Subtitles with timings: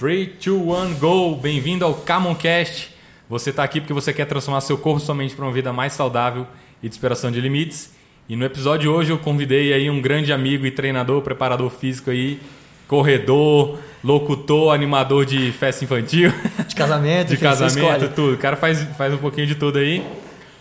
[0.00, 1.36] 3, 2, 1, go!
[1.36, 2.88] Bem-vindo ao Camoncast.
[3.28, 6.46] Você está aqui porque você quer transformar seu corpo somente para uma vida mais saudável
[6.82, 7.92] e de superação de limites.
[8.26, 12.08] E no episódio de hoje eu convidei aí um grande amigo e treinador, preparador físico
[12.08, 12.40] aí,
[12.88, 16.32] corredor, locutor, animador de festa infantil.
[16.66, 18.36] De casamento, de casamento, tudo.
[18.36, 20.02] O cara faz, faz um pouquinho de tudo aí.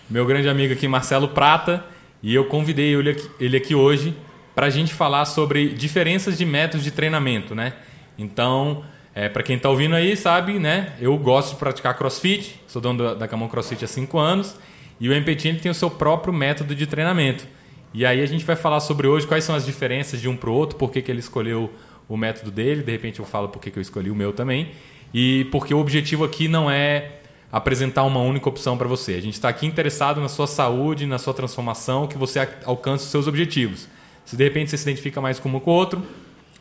[0.10, 1.86] Meu grande amigo aqui, Marcelo Prata.
[2.22, 4.14] E eu convidei ele aqui, ele aqui hoje
[4.54, 7.72] para a gente falar sobre diferenças de métodos de treinamento, né?
[8.18, 8.84] Então,
[9.20, 10.94] é, para quem está ouvindo aí, sabe, né?
[10.98, 14.56] Eu gosto de praticar crossfit, sou dono da, da Camão Crossfit há 5 anos.
[14.98, 17.46] E o MPT tem o seu próprio método de treinamento.
[17.94, 20.50] E aí a gente vai falar sobre hoje quais são as diferenças de um para
[20.50, 21.70] o outro, por que, que ele escolheu
[22.08, 24.72] o método dele, de repente eu falo por que, que eu escolhi o meu também.
[25.14, 27.20] E porque o objetivo aqui não é
[27.52, 29.16] apresentar uma única opção para você.
[29.16, 33.12] A gente está aqui interessado na sua saúde, na sua transformação, que você alcance os
[33.12, 33.90] seus objetivos.
[34.24, 36.02] Se de repente você se identifica mais com um com o outro,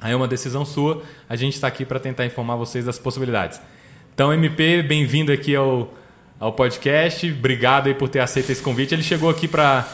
[0.00, 1.02] aí é uma decisão sua.
[1.28, 3.60] A gente está aqui para tentar informar vocês das possibilidades.
[4.14, 5.94] Então, MP, bem-vindo aqui ao,
[6.40, 7.30] ao podcast.
[7.30, 8.94] Obrigado aí por ter aceito esse convite.
[8.94, 9.86] Ele chegou aqui para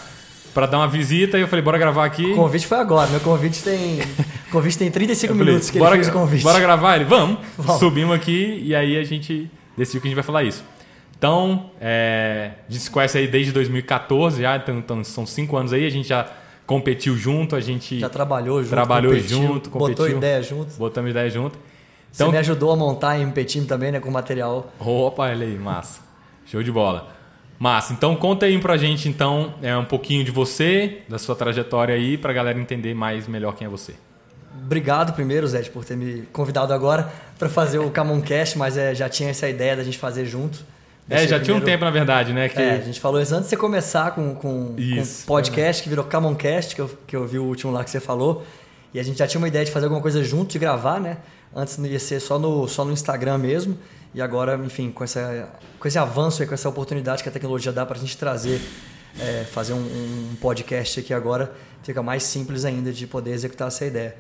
[0.54, 2.26] para dar uma visita e eu falei, bora gravar aqui.
[2.26, 3.98] O convite foi agora, meu convite tem.
[4.52, 6.42] Convite tem 35 falei, minutos que bora, ele fez o convite.
[6.44, 7.04] Bora gravar ele?
[7.04, 7.40] Vamos.
[7.58, 7.80] Vamos.
[7.80, 10.62] Subimos aqui e aí a gente decidiu que a gente vai falar isso.
[11.18, 15.72] Então, é, a gente se conhece aí desde 2014 já, então, então são cinco anos
[15.72, 16.30] aí, a gente já
[16.66, 21.10] competiu junto, a gente já trabalhou junto, trabalhou competiu, junto, competiu, botou ideia junto, botamos
[21.10, 21.58] ideia junto.
[22.14, 24.72] Então, Você me ajudou a montar a MP Team também, né, com material.
[24.78, 26.00] Opa, olha aí, massa,
[26.46, 27.08] show de bola.
[27.58, 31.94] Massa, então conta aí pra gente então é um pouquinho de você, da sua trajetória
[31.94, 33.94] aí, pra galera entender mais melhor quem é você.
[34.62, 39.08] Obrigado primeiro, Zé, por ter me convidado agora para fazer o Camoncast, mas é, já
[39.08, 40.64] tinha essa ideia da gente fazer junto.
[41.08, 42.48] É, já tinha um tempo, na verdade, né?
[42.48, 42.60] Que...
[42.60, 45.88] É, a gente falou isso antes de você começar com, com, isso, com podcast, que
[45.88, 48.44] virou Camoncast, que eu, que eu vi o último lá que você falou.
[48.92, 51.18] E a gente já tinha uma ideia de fazer alguma coisa junto, de gravar, né?
[51.54, 53.78] Antes ia ser só no, só no Instagram mesmo.
[54.14, 57.72] E agora, enfim, com, essa, com esse avanço e com essa oportunidade que a tecnologia
[57.72, 58.60] dá para a gente trazer,
[59.20, 63.84] é, fazer um, um, podcast aqui agora, fica mais simples ainda de poder executar essa
[63.84, 64.16] ideia.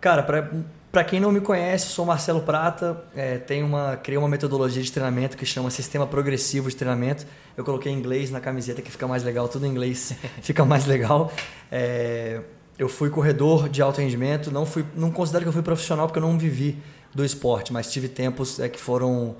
[0.00, 0.48] Cara, para
[0.96, 4.90] para quem não me conhece, sou Marcelo Prata, é, tenho uma, criei uma metodologia de
[4.90, 7.26] treinamento que chama Sistema Progressivo de Treinamento.
[7.54, 10.86] Eu coloquei em inglês na camiseta que fica mais legal, tudo em inglês fica mais
[10.86, 11.30] legal.
[11.70, 12.40] É,
[12.78, 16.18] eu fui corredor de alto rendimento, não, fui, não considero que eu fui profissional porque
[16.18, 16.78] eu não vivi
[17.14, 19.36] do esporte, mas tive tempos é, que foram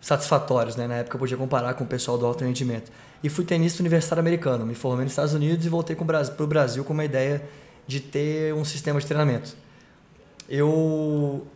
[0.00, 0.76] satisfatórios.
[0.76, 0.86] Né?
[0.86, 2.92] Na época eu podia comparar com o pessoal do alto rendimento.
[3.20, 6.04] E fui tenista universitário americano, me formei nos Estados Unidos e voltei para
[6.38, 7.42] o Brasil com uma ideia
[7.84, 9.56] de ter um sistema de treinamento
[10.50, 11.46] eu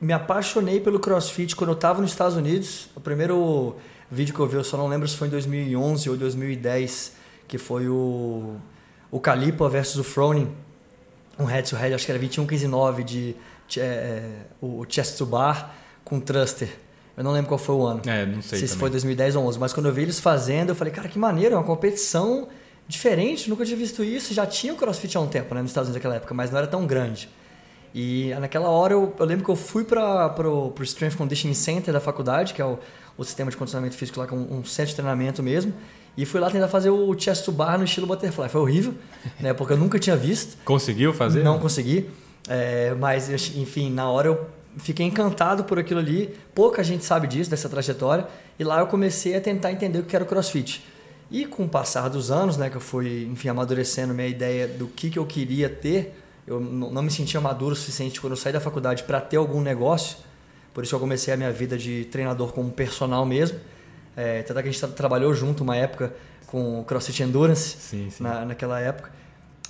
[0.00, 2.88] me apaixonei pelo CrossFit quando eu estava nos Estados Unidos.
[2.94, 3.74] O primeiro
[4.10, 7.12] vídeo que eu vi, eu só não lembro se foi em 2011 ou 2010,
[7.48, 8.56] que foi o,
[9.10, 10.54] o Calipa versus o Froning.
[11.38, 13.36] Um head to head, acho que era 21, 15, 9 de
[13.76, 14.22] é,
[14.60, 16.68] o chest to bar com thruster.
[17.16, 18.02] Eu não lembro qual foi o ano.
[18.06, 18.60] É, não sei.
[18.60, 18.78] Se também.
[18.78, 21.54] foi 2010 ou 11, mas quando eu vi eles fazendo, eu falei, cara, que maneiro,
[21.54, 22.48] é uma competição
[22.86, 24.32] diferente, nunca tinha visto isso.
[24.32, 26.58] Já tinha o CrossFit há um tempo, né, nos Estados Unidos naquela época, mas não
[26.58, 27.28] era tão grande.
[27.94, 32.00] E naquela hora eu, eu lembro que eu fui para o Strength Conditioning Center da
[32.00, 32.76] faculdade, que é o,
[33.16, 35.72] o sistema de condicionamento físico lá, com um, um centro de treinamento mesmo.
[36.16, 38.48] E fui lá tentar fazer o chest to bar no estilo butterfly.
[38.48, 38.94] Foi horrível,
[39.38, 39.54] né?
[39.54, 40.56] Porque eu nunca tinha visto.
[40.64, 41.44] Conseguiu fazer?
[41.44, 42.10] Não consegui.
[42.48, 46.34] É, mas, enfim, na hora eu fiquei encantado por aquilo ali.
[46.52, 48.26] Pouca gente sabe disso, dessa trajetória.
[48.58, 50.84] E lá eu comecei a tentar entender o que era o crossfit.
[51.30, 54.86] E com o passar dos anos, né, que eu fui, enfim, amadurecendo minha ideia do
[54.86, 58.52] que, que eu queria ter, eu não me sentia maduro o suficiente quando eu saí
[58.52, 60.18] da faculdade para ter algum negócio.
[60.72, 63.58] Por isso eu comecei a minha vida de treinador como personal mesmo.
[64.16, 66.14] É, até que a gente trabalhou junto uma época
[66.46, 68.22] com o CrossFit Endurance sim, sim.
[68.22, 69.10] Na, naquela época.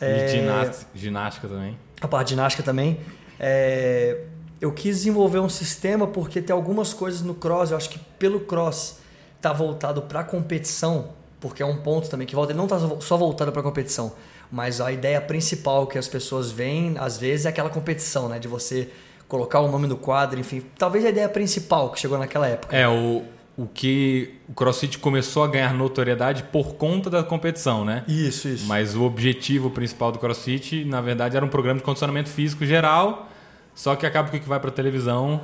[0.00, 1.78] É, e ginástica, ginástica, também.
[2.00, 3.00] A parte de ginástica também.
[3.38, 4.24] É,
[4.60, 8.40] eu quis desenvolver um sistema porque tem algumas coisas no cross, eu acho que pelo
[8.40, 8.98] cross
[9.40, 11.10] tá voltado para competição,
[11.48, 14.12] porque é um ponto também que volta, ele não está só voltado para competição
[14.54, 18.38] mas a ideia principal que as pessoas veem, às vezes, é aquela competição, né?
[18.38, 18.88] De você
[19.26, 20.62] colocar o nome no quadro, enfim.
[20.78, 22.76] Talvez a ideia principal que chegou naquela época.
[22.76, 23.24] É, o,
[23.56, 28.04] o que o CrossFit começou a ganhar notoriedade por conta da competição, né?
[28.06, 28.66] Isso, isso.
[28.66, 33.28] Mas o objetivo principal do CrossFit, na verdade, era um programa de condicionamento físico geral,
[33.74, 35.40] só que acaba que vai para televisão,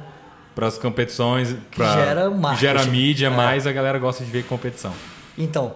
[0.54, 2.60] para as competições, pra, gera marketing.
[2.60, 3.30] gera mídia, é.
[3.30, 4.92] mais a galera gosta de ver competição.
[5.36, 5.74] Então,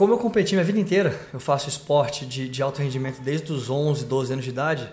[0.00, 3.68] como eu competi minha vida inteira, eu faço esporte de, de alto rendimento desde os
[3.68, 4.90] 11, 12 anos de idade.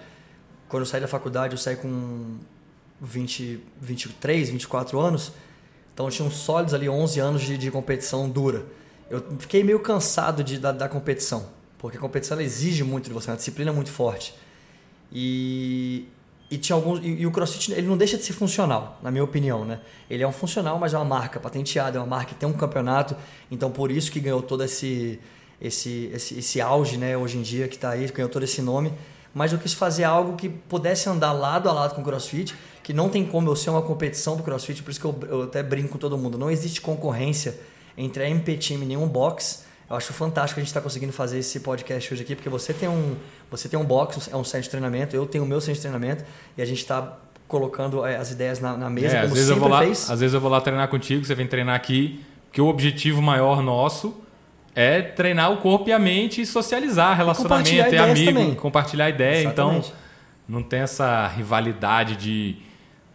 [0.67, 2.35] Quando eu saí da faculdade, eu saí com
[2.99, 5.31] 20, 23, 24 anos.
[5.93, 8.65] Então eu tinha uns sólidos ali 11 anos de, de competição dura.
[9.09, 13.29] Eu fiquei meio cansado de, da, da competição, porque a competição exige muito de você,
[13.29, 14.35] é uma disciplina muito forte.
[15.09, 16.05] E
[16.49, 19.23] e tinha alguns e, e, o CrossFit ele não deixa de ser funcional, na minha
[19.23, 19.79] opinião, né?
[20.09, 22.53] Ele é um funcional, mas é uma marca patenteada, é uma marca que tem um
[22.53, 23.15] campeonato,
[23.51, 25.19] então por isso que ganhou todo esse
[25.59, 28.93] esse esse, esse auge, né, hoje em dia que está aí, ganhou todo esse nome.
[29.33, 32.91] Mas eu quis fazer algo que pudesse andar lado a lado com o CrossFit, que
[32.91, 35.61] não tem como eu ser uma competição do CrossFit, por isso que eu, eu até
[35.61, 36.39] brinco com todo mundo.
[36.39, 37.59] Não existe concorrência
[37.95, 41.13] entre a MP Team e nenhum box eu acho fantástico a gente estar tá conseguindo
[41.13, 43.15] fazer esse podcast hoje aqui, porque você tem um,
[43.49, 45.81] você tem um box, é um centro de treinamento, eu tenho o meu centro de
[45.81, 46.25] treinamento
[46.57, 47.17] e a gente está
[47.47, 50.11] colocando é, as ideias na, na mesa, é, como às vezes eu vou lá, fez.
[50.11, 53.63] Às vezes eu vou lá treinar contigo, você vem treinar aqui, porque o objetivo maior
[53.63, 54.15] nosso
[54.75, 58.55] é treinar o corpo e a mente e socializar, relacionamento, e é amigo, também.
[58.55, 59.43] compartilhar ideia.
[59.43, 59.87] Então, Exatamente.
[59.87, 60.07] Então,
[60.47, 62.57] não tem essa rivalidade de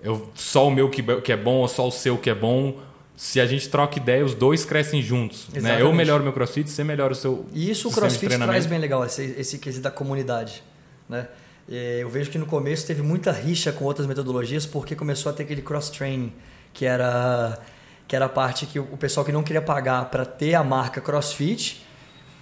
[0.02, 2.76] eu, só o meu que, que é bom ou só o seu que é bom
[3.22, 5.46] se a gente troca ideia, os dois crescem juntos.
[5.50, 5.80] Né?
[5.80, 7.46] Eu melhoro meu crossfit, você melhora o seu.
[7.52, 10.60] E isso o crossfit traz bem legal, esse, esse quesito da comunidade.
[11.08, 11.28] Né?
[11.68, 15.44] Eu vejo que no começo teve muita rixa com outras metodologias porque começou a ter
[15.44, 16.32] aquele cross-training,
[16.74, 17.60] que era,
[18.08, 21.00] que era a parte que o pessoal que não queria pagar para ter a marca
[21.00, 21.80] crossfit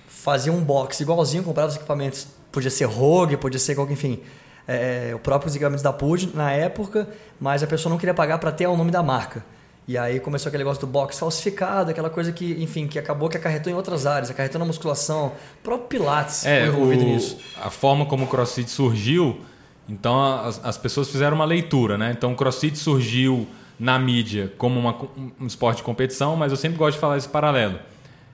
[0.08, 4.20] fazia um box igualzinho, comprava os equipamentos, podia ser Rogue, podia ser qualquer, enfim,
[4.66, 7.06] é, o próprio equipamentos da PUD na época,
[7.38, 9.44] mas a pessoa não queria pagar para ter o nome da marca.
[9.88, 13.36] E aí começou aquele negócio do box falsificado, aquela coisa que, enfim, que acabou que
[13.36, 17.38] acarretou em outras áreas, acarretou na musculação, o próprio Pilates é, envolvido o, nisso.
[17.60, 19.40] A forma como o CrossFit surgiu,
[19.88, 22.14] então as, as, pessoas fizeram uma leitura, né?
[22.16, 23.48] Então o CrossFit surgiu
[23.78, 24.96] na mídia como uma,
[25.40, 27.78] um esporte de competição, mas eu sempre gosto de falar esse paralelo.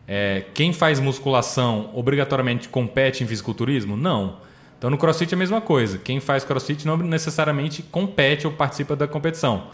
[0.07, 3.97] É, quem faz musculação obrigatoriamente compete em fisiculturismo?
[3.97, 4.37] Não.
[4.79, 5.99] Então no CrossFit é a mesma coisa.
[5.99, 9.69] Quem faz CrossFit não necessariamente compete ou participa da competição.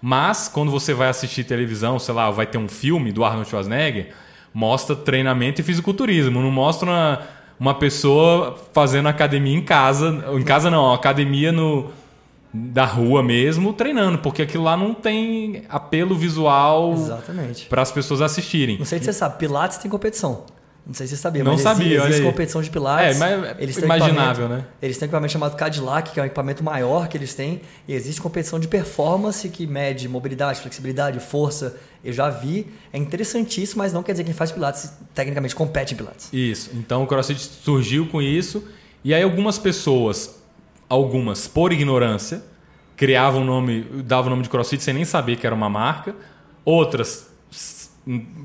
[0.00, 4.12] Mas quando você vai assistir televisão, sei lá, vai ter um filme do Arnold Schwarzenegger,
[4.52, 7.20] mostra treinamento e fisiculturismo, não mostra uma,
[7.58, 11.90] uma pessoa fazendo academia em casa, em casa não, academia no
[12.56, 16.94] da rua mesmo, treinando, porque aquilo lá não tem apelo visual
[17.68, 18.78] para as pessoas assistirem.
[18.78, 20.44] Não sei se você sabe, Pilates tem competição.
[20.86, 23.16] Não sei se você sabia, não mas sabia, existe, existe competição de pilates.
[23.16, 24.66] É, mas eles têm imaginável, né?
[24.82, 27.62] Eles têm um equipamento chamado Cadillac, que é um equipamento maior que eles têm.
[27.88, 31.76] E existe competição de performance que mede mobilidade, flexibilidade, força.
[32.04, 32.66] Eu já vi.
[32.92, 36.28] É interessantíssimo, mas não quer dizer que quem faz pilates tecnicamente compete em pilates.
[36.30, 36.70] Isso.
[36.74, 38.62] Então o CrossFit surgiu com isso.
[39.02, 40.38] E aí algumas pessoas,
[40.86, 42.42] algumas por ignorância,
[42.94, 46.14] criavam o nome, davam o nome de CrossFit sem nem saber que era uma marca.
[46.62, 47.33] Outras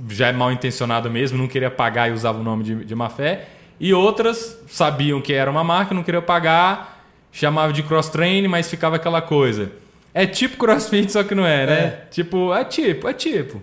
[0.10, 3.10] já é mal intencionado mesmo, não queria pagar e usava o nome de, de má
[3.10, 3.48] fé.
[3.80, 8.98] E outras sabiam que era uma marca, não queriam pagar, chamava de cross-train, mas ficava
[8.98, 9.72] aquela coisa.
[10.14, 11.80] É tipo crossfit, só que não é, né?
[11.80, 12.08] É.
[12.10, 13.62] Tipo, é tipo, é tipo.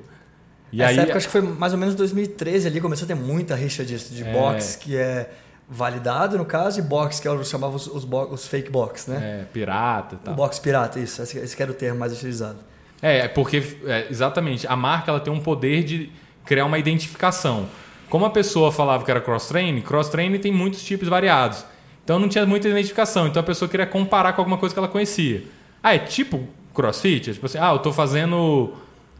[0.72, 3.14] E Essa aí, época acho que foi mais ou menos 2013 ali, começou a ter
[3.14, 4.32] muita rixa disso, de é.
[4.32, 5.30] box que é
[5.68, 9.40] validado no caso, e box que eu chamava os, os, os fake box, né?
[9.42, 10.34] É, pirata e tal.
[10.34, 12.58] O box pirata, isso, esse, esse era o termo mais utilizado.
[13.06, 16.10] É, é, porque é, exatamente, a marca ela tem um poder de
[16.44, 17.68] criar uma identificação.
[18.10, 21.64] Como a pessoa falava que era cross-train, cross-train tem muitos tipos variados.
[22.02, 23.28] Então não tinha muita identificação.
[23.28, 25.44] Então a pessoa queria comparar com alguma coisa que ela conhecia.
[25.80, 27.30] Ah, é tipo crossfit?
[27.30, 28.72] É tipo assim, ah, eu tô fazendo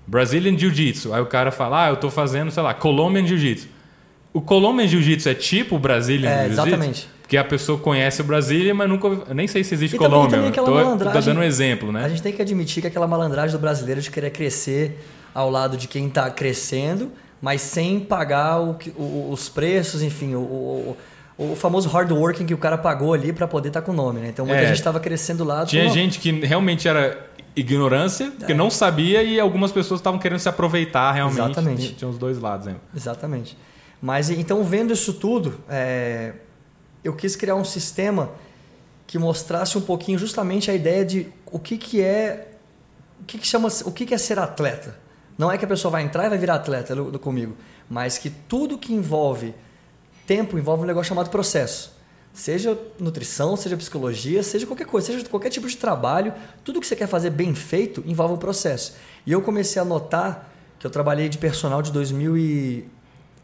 [0.04, 1.14] Brazilian Jiu-Jitsu.
[1.14, 3.68] Aí o cara fala, ah, eu tô fazendo, sei lá, Colombian Jiu-Jitsu.
[4.36, 6.60] O Colombian Jiu-Jitsu é tipo Brazilian é, Jiu-Jitsu?
[6.60, 7.08] Exatamente.
[7.22, 9.32] Porque a pessoa conhece o Brasília, mas nunca.
[9.34, 10.36] Nem sei se existe e Colômbia.
[10.36, 12.04] Também, também tô, tô dando um exemplo, né?
[12.04, 15.02] A gente tem que admitir que aquela malandragem do brasileiro de querer crescer
[15.32, 20.40] ao lado de quem está crescendo, mas sem pagar o, o, os preços, enfim, o,
[20.40, 20.96] o,
[21.38, 23.94] o, famoso hard working que o cara pagou ali para poder estar tá com o
[23.94, 24.28] nome, né?
[24.28, 25.64] Então muita é, gente estava crescendo lá.
[25.64, 27.26] Tinha gente que realmente era
[27.56, 28.54] ignorância, que é.
[28.54, 31.40] não sabia, e algumas pessoas estavam querendo se aproveitar realmente.
[31.40, 31.94] Exatamente.
[31.94, 32.76] Tinha os dois lados, hein?
[32.94, 33.56] Exatamente.
[34.00, 36.34] Mas então, vendo isso tudo, é,
[37.02, 38.30] eu quis criar um sistema
[39.06, 42.52] que mostrasse um pouquinho justamente a ideia de o que, que é
[43.20, 44.98] o que, que chama o que, que é ser atleta.
[45.38, 47.56] Não é que a pessoa vai entrar e vai virar atleta comigo,
[47.88, 49.54] mas que tudo que envolve
[50.26, 51.94] tempo envolve um negócio chamado processo.
[52.32, 56.96] Seja nutrição, seja psicologia, seja qualquer coisa, seja qualquer tipo de trabalho, tudo que você
[56.96, 58.94] quer fazer bem feito envolve um processo.
[59.24, 62.88] E eu comecei a notar que eu trabalhei de personal de 2000 e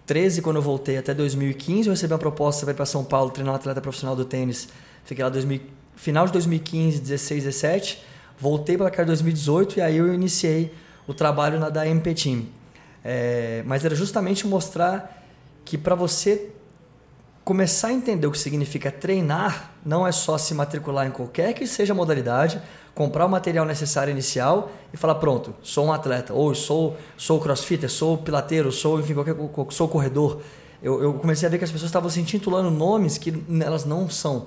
[0.07, 3.31] 2013, quando eu voltei, até 2015, eu recebi uma proposta para ir para São Paulo
[3.31, 4.69] treinar um atleta profissional do tênis.
[5.05, 5.61] Fiquei lá 2000,
[5.97, 8.03] final de 2015, 16, 17.
[8.39, 10.75] Voltei para cá em 2018 e aí eu iniciei
[11.07, 12.47] o trabalho na da MP Team.
[13.05, 15.25] É, mas era justamente mostrar
[15.65, 16.52] que para você
[17.45, 21.67] começar a entender o que significa treinar, não é só se matricular em qualquer que
[21.67, 22.61] seja a modalidade,
[22.95, 27.91] comprar o material necessário inicial e falar pronto, sou um atleta, ou sou sou crossfitter,
[27.91, 29.35] sou pilateiro, sou enfim qualquer
[29.71, 30.41] sou corredor.
[30.83, 33.33] Eu, eu comecei a ver que as pessoas estavam se intitulando nomes que
[33.65, 34.47] elas não são.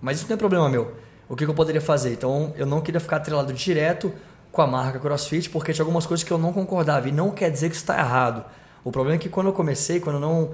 [0.00, 0.94] Mas isso não é problema meu.
[1.28, 2.12] O que, que eu poderia fazer?
[2.12, 4.12] Então, eu não queria ficar atrelado direto
[4.50, 7.08] com a marca CrossFit, porque tinha algumas coisas que eu não concordava.
[7.08, 8.44] E não quer dizer que está errado.
[8.82, 10.50] O problema é que quando eu comecei, quando eu não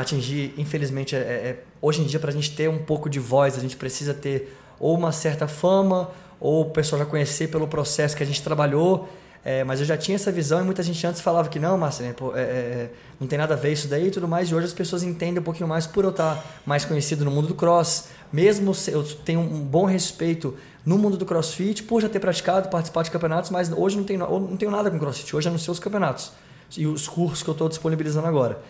[0.00, 3.56] atingi, infelizmente, é, é, hoje em dia, para a gente ter um pouco de voz,
[3.56, 8.16] a gente precisa ter ou uma certa fama, ou o pessoal já conhecer pelo processo
[8.16, 9.08] que a gente trabalhou.
[9.44, 12.04] É, mas eu já tinha essa visão e muita gente antes falava que não, Márcio,
[12.04, 14.48] é, é, não tem nada a ver isso daí e tudo mais.
[14.48, 17.48] E hoje as pessoas entendem um pouquinho mais por eu estar mais conhecido no mundo
[17.48, 18.08] do cross.
[18.32, 20.56] Mesmo eu tenho um bom respeito
[20.86, 24.20] no mundo do crossfit, por já ter praticado, participar de campeonatos, mas hoje não tenho,
[24.20, 25.34] não tenho nada com crossfit.
[25.34, 26.32] Hoje é nos seus campeonatos
[26.76, 28.60] e os cursos que eu estou disponibilizando agora.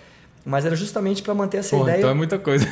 [0.44, 1.98] Mas era justamente para manter essa Pô, ideia.
[1.98, 2.66] Então é muita coisa.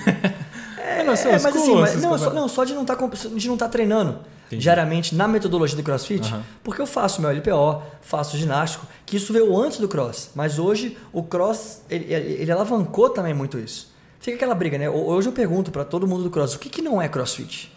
[0.83, 4.19] É, é mas assim, mas, não, só, não, só de não tá, estar tá treinando
[4.47, 4.63] Entendi.
[4.63, 6.43] diariamente na metodologia do CrossFit, uhum.
[6.63, 10.31] porque eu faço meu LPO, faço ginástico, que isso veio antes do Cross.
[10.35, 13.93] Mas hoje o Cross, ele, ele alavancou também muito isso.
[14.19, 14.91] Fica aquela briga, né?
[14.91, 17.73] Hoje eu pergunto para todo mundo do Cross, o que, que não é CrossFit?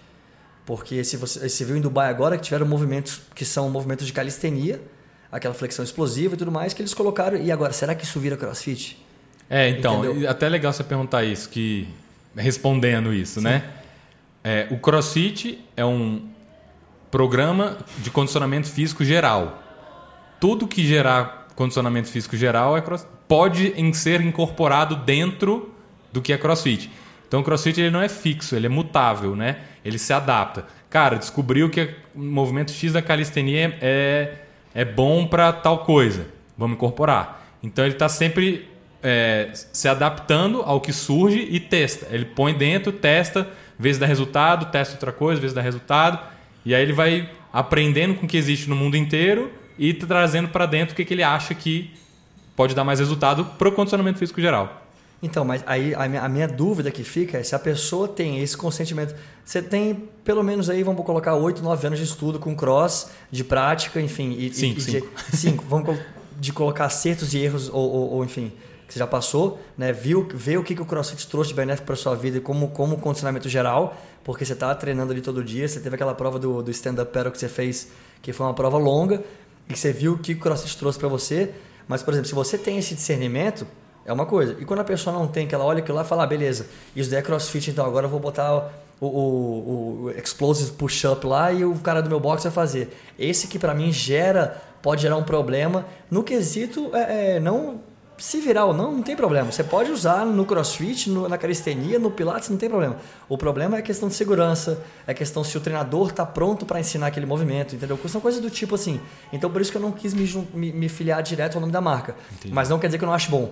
[0.66, 4.14] Porque se você, você viu em Dubai agora que tiveram movimentos que são movimentos de
[4.14, 4.82] calistenia,
[5.32, 7.38] aquela flexão explosiva e tudo mais, que eles colocaram.
[7.38, 9.03] E agora, será que isso vira crossfit?
[9.50, 10.30] É, então, Entendeu?
[10.30, 11.88] até legal você perguntar isso, que
[12.36, 13.46] respondendo isso, Sim.
[13.46, 13.64] né?
[14.44, 16.28] É, o crossfit é um
[17.10, 19.62] programa de condicionamento físico geral.
[20.40, 25.74] Tudo que gerar condicionamento físico geral é cross, pode ser incorporado dentro
[26.12, 26.92] do que é crossfit.
[27.28, 29.58] Então o crossfit ele não é fixo, ele é mutável, né?
[29.84, 30.66] Ele se adapta.
[30.90, 34.36] Cara, descobriu que o movimento X da calistenia é,
[34.74, 36.28] é bom para tal coisa.
[36.58, 37.44] Vamos incorporar.
[37.64, 38.68] Então ele está sempre
[39.04, 42.08] é, se adaptando ao que surge e testa.
[42.10, 46.20] Ele põe dentro, testa, vê se dá resultado, testa outra coisa, vê se dá resultado.
[46.66, 50.66] E aí ele vai aprendendo com o que existe no mundo inteiro e trazendo para
[50.66, 51.92] dentro o que, que ele acha que
[52.56, 54.82] pode dar mais resultado para o condicionamento físico geral.
[55.22, 58.42] Então, mas aí a minha, a minha, dúvida que fica é se a pessoa tem
[58.42, 59.16] esse consentimento.
[59.46, 63.44] Você tem pelo menos aí, vamos colocar, 8, 9 anos de estudo com cross, de
[63.44, 64.36] prática, enfim.
[64.38, 65.10] E, cinco, e, cinco.
[65.32, 65.66] De, cinco.
[65.70, 65.98] Vamos
[66.38, 68.52] de colocar acertos e erros, ou, ou, ou, enfim,
[68.94, 69.92] você já passou, né?
[69.92, 72.98] Viu, vê o que, que o crossfit trouxe de benéfico para sua vida como, como
[72.98, 76.70] condicionamento geral, porque você está treinando ali todo dia, você teve aquela prova do, do
[76.72, 77.90] stand-up paddle que você fez,
[78.22, 79.24] que foi uma prova longa,
[79.68, 81.52] e você viu o que o crossfit trouxe para você.
[81.88, 83.66] Mas, por exemplo, se você tem esse discernimento
[84.06, 84.56] é uma coisa.
[84.60, 86.68] E quando a pessoa não tem, que ela olha aquilo lá e fala, ah, beleza,
[86.96, 88.70] isso daí é crossfit, então agora eu vou botar
[89.00, 92.96] o, o, o explosive push-up lá e o cara do meu box vai fazer.
[93.18, 95.86] Esse que para mim gera, pode gerar um problema.
[96.12, 97.80] No quesito, é, é, não
[98.18, 99.52] se virar ou não, não tem problema.
[99.52, 102.98] Você pode usar no crossfit, no, na calistenia, no pilates, não tem problema.
[103.28, 106.66] O problema é a questão de segurança, é a questão se o treinador está pronto
[106.66, 108.00] para ensinar aquele movimento, entendeu?
[108.08, 109.00] São coisas do tipo assim.
[109.32, 111.82] Então por isso que eu não quis me, me, me filiar direto ao nome da
[111.82, 112.16] marca.
[112.34, 112.54] Entendi.
[112.54, 113.52] Mas não quer dizer que eu não acho bom.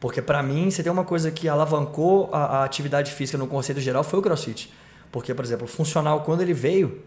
[0.00, 3.80] Porque para mim, você tem uma coisa que alavancou a, a, atividade física no conceito
[3.80, 4.72] geral foi o CrossFit.
[5.12, 7.02] Porque, por exemplo, o funcional quando ele veio,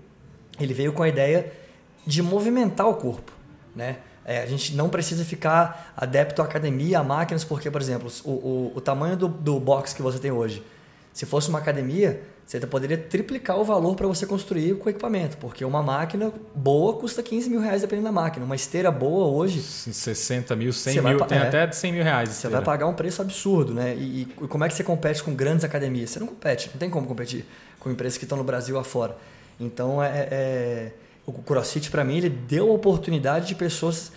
[0.59, 1.51] ele veio com a ideia
[2.05, 3.31] de movimentar o corpo,
[3.75, 3.97] né?
[4.25, 8.31] É, a gente não precisa ficar adepto à academia, a máquinas, porque, por exemplo, o,
[8.31, 10.63] o, o tamanho do, do box que você tem hoje,
[11.11, 15.63] se fosse uma academia, você poderia triplicar o valor para você construir com equipamento, porque
[15.63, 18.45] uma máquina boa custa 15 mil reais dependendo da máquina.
[18.45, 19.61] Uma esteira boa hoje.
[19.61, 22.29] 60 mil, 100 mil, tem é, até 100 mil reais.
[22.29, 23.95] Você vai pagar um preço absurdo, né?
[23.95, 26.09] E, e, como é que você compete com grandes academias?
[26.09, 27.45] Você não compete, não tem como competir
[27.79, 29.15] com empresas que estão no Brasil afora.
[29.59, 30.91] Então, é, é
[31.25, 34.11] o CrossFit, para mim, ele deu a oportunidade de pessoas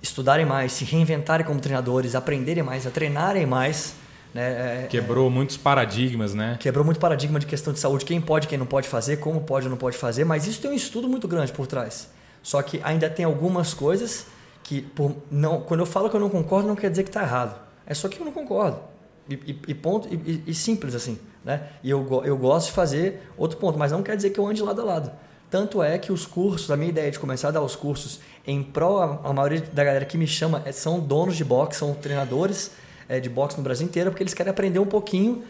[0.00, 3.94] estudarem mais, se reinventarem como treinadores, aprenderem mais, a treinarem mais
[4.34, 4.84] né?
[4.84, 6.56] É, Quebrou é, muitos paradigmas, né?
[6.58, 9.66] Quebrou muito paradigma de questão de saúde, quem pode, quem não pode fazer, como pode
[9.66, 12.08] ou não pode fazer, mas isso tem um estudo muito grande por trás.
[12.42, 14.26] Só que ainda tem algumas coisas
[14.62, 17.22] que, por, não, quando eu falo que eu não concordo, não quer dizer que está
[17.22, 17.60] errado.
[17.86, 18.80] É só que eu não concordo.
[19.28, 21.18] E, e, e ponto, e, e, simples assim.
[21.44, 21.68] Né?
[21.82, 24.62] E eu, eu gosto de fazer outro ponto, mas não quer dizer que eu ande
[24.62, 25.12] lado a lado.
[25.52, 28.66] Tanto é que os cursos, a minha ideia de começar a dar os cursos em
[28.74, 32.70] a, a maioria da galera que me chama é, são donos de boxe, são treinadores
[33.06, 35.42] é, de boxe no Brasil inteiro, porque eles querem aprender um pouquinho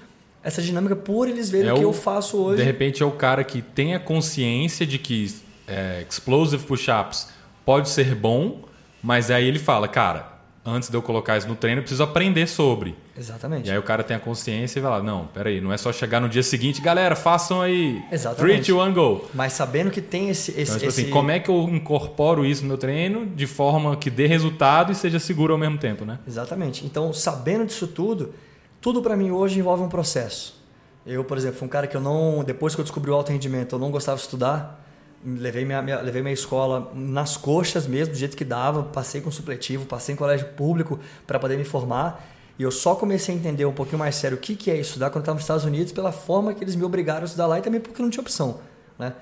[0.42, 2.56] essa dinâmica por eles verem é o que eu faço hoje.
[2.56, 5.32] De repente é o cara que tem a consciência de que
[5.68, 7.28] é, explosive push-ups
[7.64, 8.62] pode ser bom,
[9.00, 10.31] mas aí ele fala, cara,
[10.64, 12.96] antes de eu colocar isso no treino, eu preciso aprender sobre.
[13.16, 13.68] Exatamente.
[13.68, 15.92] E aí o cara tem a consciência e vai lá, não, peraí, não é só
[15.92, 18.64] chegar no dia seguinte, galera, façam aí Exatamente.
[18.64, 19.24] 3, 2, 1, go.
[19.34, 20.52] Mas sabendo que tem esse...
[20.52, 23.96] esse, então, tipo assim, como é que eu incorporo isso no meu treino de forma
[23.96, 26.18] que dê resultado e seja seguro ao mesmo tempo, né?
[26.26, 26.86] Exatamente.
[26.86, 28.34] Então, sabendo disso tudo,
[28.80, 30.62] tudo para mim hoje envolve um processo.
[31.04, 32.44] Eu, por exemplo, fui um cara que eu não...
[32.44, 34.81] Depois que eu descobri o alto rendimento, eu não gostava de estudar
[35.24, 39.30] levei minha, minha, levei minha escola nas coxas mesmo, do jeito que dava, passei com
[39.30, 42.28] supletivo, passei em colégio público para poder me formar.
[42.58, 45.10] E eu só comecei a entender um pouquinho mais sério o que, que é estudar
[45.10, 47.58] quando eu estava nos Estados Unidos, pela forma que eles me obrigaram a estudar lá
[47.58, 48.60] e também porque não tinha opção.
[48.98, 49.14] Né?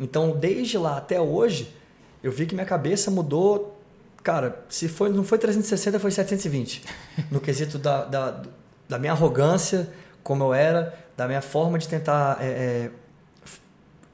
[0.00, 1.74] Então, desde lá até hoje,
[2.22, 3.76] eu vi que minha cabeça mudou.
[4.22, 6.82] Cara, se foi, não foi 360, foi 720.
[7.30, 8.42] No quesito da, da,
[8.88, 9.90] da minha arrogância,
[10.22, 12.38] como eu era, da minha forma de tentar.
[12.40, 12.90] É, é,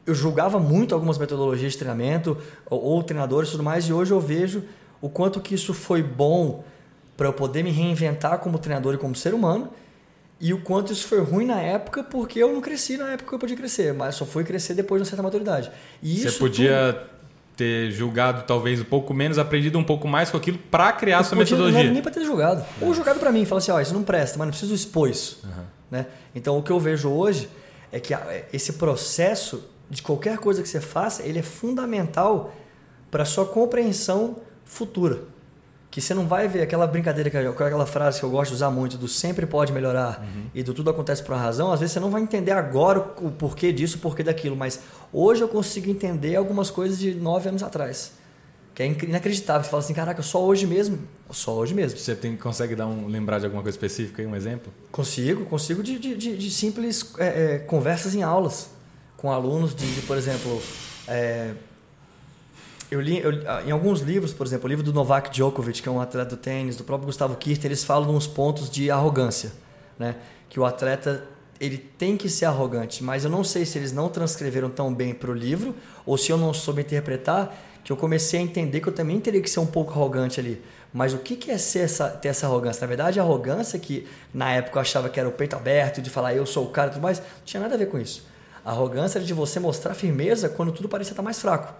[0.07, 2.37] eu julgava muito algumas metodologias de treinamento
[2.69, 4.63] ou, ou treinadores e tudo mais, e hoje eu vejo
[5.01, 6.65] o quanto que isso foi bom
[7.17, 9.71] para eu poder me reinventar como treinador e como ser humano
[10.41, 13.35] e o quanto isso foi ruim na época, porque eu não cresci na época que
[13.35, 15.71] eu podia crescer, mas só fui crescer depois de uma certa maturidade.
[16.03, 17.11] E Você podia tudo...
[17.57, 21.25] ter julgado talvez um pouco menos, aprendido um pouco mais com aquilo para criar eu
[21.25, 21.85] sua podia, metodologia.
[21.85, 22.65] Não nem para ter julgado.
[22.81, 25.09] Ou julgado para mim, falar assim, ó, oh, isso não presta, mas não preciso expor
[25.09, 25.41] isso.
[25.45, 25.65] Uhum.
[25.91, 26.07] Né?
[26.35, 27.49] Então o que eu vejo hoje
[27.93, 28.13] é que
[28.53, 32.55] esse processo de qualquer coisa que você faça, ele é fundamental
[33.11, 35.35] para sua compreensão futura
[35.95, 38.99] que você não vai ver aquela brincadeira, aquela frase que eu gosto de usar muito,
[38.99, 40.47] do sempre pode melhorar uhum.
[40.53, 43.31] e do tudo acontece por uma razão, às vezes você não vai entender agora o
[43.31, 44.81] porquê disso, o porquê daquilo, mas
[45.13, 48.11] hoje eu consigo entender algumas coisas de nove anos atrás.
[48.75, 49.63] Que é inacreditável.
[49.63, 50.99] Você fala assim, caraca, só hoje mesmo.
[51.31, 51.97] Só hoje mesmo.
[51.97, 54.73] Você tem, consegue dar um, lembrar de alguma coisa específica aí, um exemplo?
[54.91, 58.74] Consigo, consigo de, de, de, de simples é, é, conversas em aulas
[59.25, 60.61] com alunos de, de por exemplo,
[61.09, 61.53] é,
[62.91, 65.89] eu li eu, ah, em alguns livros, por exemplo, o livro do Novak Djokovic, que
[65.89, 69.51] é um atleta do tênis, do próprio Gustavo Kirten, eles falam uns pontos de arrogância,
[69.99, 70.17] né?
[70.51, 71.25] Que o atleta
[71.59, 75.15] ele tem que ser arrogante, mas eu não sei se eles não transcreveram tão bem
[75.15, 78.89] para o livro ou se eu não soube interpretar, que eu comecei a entender que
[78.89, 80.63] eu também teria que ser um pouco arrogante ali.
[80.93, 82.83] Mas o que é ser essa, ter essa arrogância?
[82.83, 86.11] Na verdade, a arrogância que na época eu achava que era o peito aberto, de
[86.11, 88.34] falar eu sou o cara e tudo mais, não tinha nada a ver com isso.
[88.65, 91.75] A arrogância era de você mostrar firmeza quando tudo parecia estar mais fraco.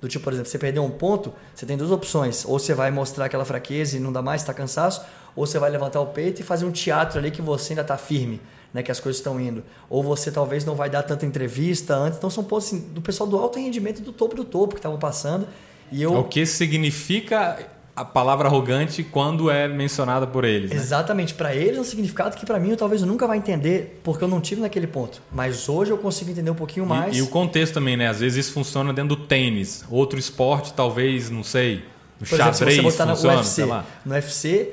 [0.00, 2.44] Do tipo, por exemplo, você perdeu um ponto, você tem duas opções.
[2.44, 5.02] Ou você vai mostrar aquela fraqueza e não dá mais, está cansaço,
[5.34, 7.96] ou você vai levantar o peito e fazer um teatro ali que você ainda está
[7.96, 8.40] firme,
[8.74, 9.64] né, que as coisas estão indo.
[9.88, 12.18] Ou você talvez não vai dar tanta entrevista antes.
[12.18, 14.98] Então são pontos assim, do pessoal do alto rendimento do topo do topo que estavam
[14.98, 15.46] passando.
[15.90, 16.12] E eu...
[16.12, 17.58] O que significa
[17.96, 20.70] a palavra arrogante quando é mencionada por eles.
[20.70, 20.76] Né?
[20.76, 21.32] Exatamente.
[21.32, 24.22] Para eles é um significado que para mim eu talvez eu nunca vai entender porque
[24.22, 25.22] eu não tive naquele ponto.
[25.32, 27.16] Mas hoje eu consigo entender um pouquinho mais.
[27.16, 28.08] E, e, o contexto também, né?
[28.08, 29.82] Às vezes isso funciona dentro do tênis.
[29.90, 31.84] Outro esporte, talvez, não sei.
[32.20, 33.64] No por xadrez, exemplo, se você botar funciona, no UFC,
[34.04, 34.72] no UFC,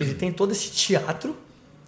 [0.00, 1.36] ele tem todo esse teatro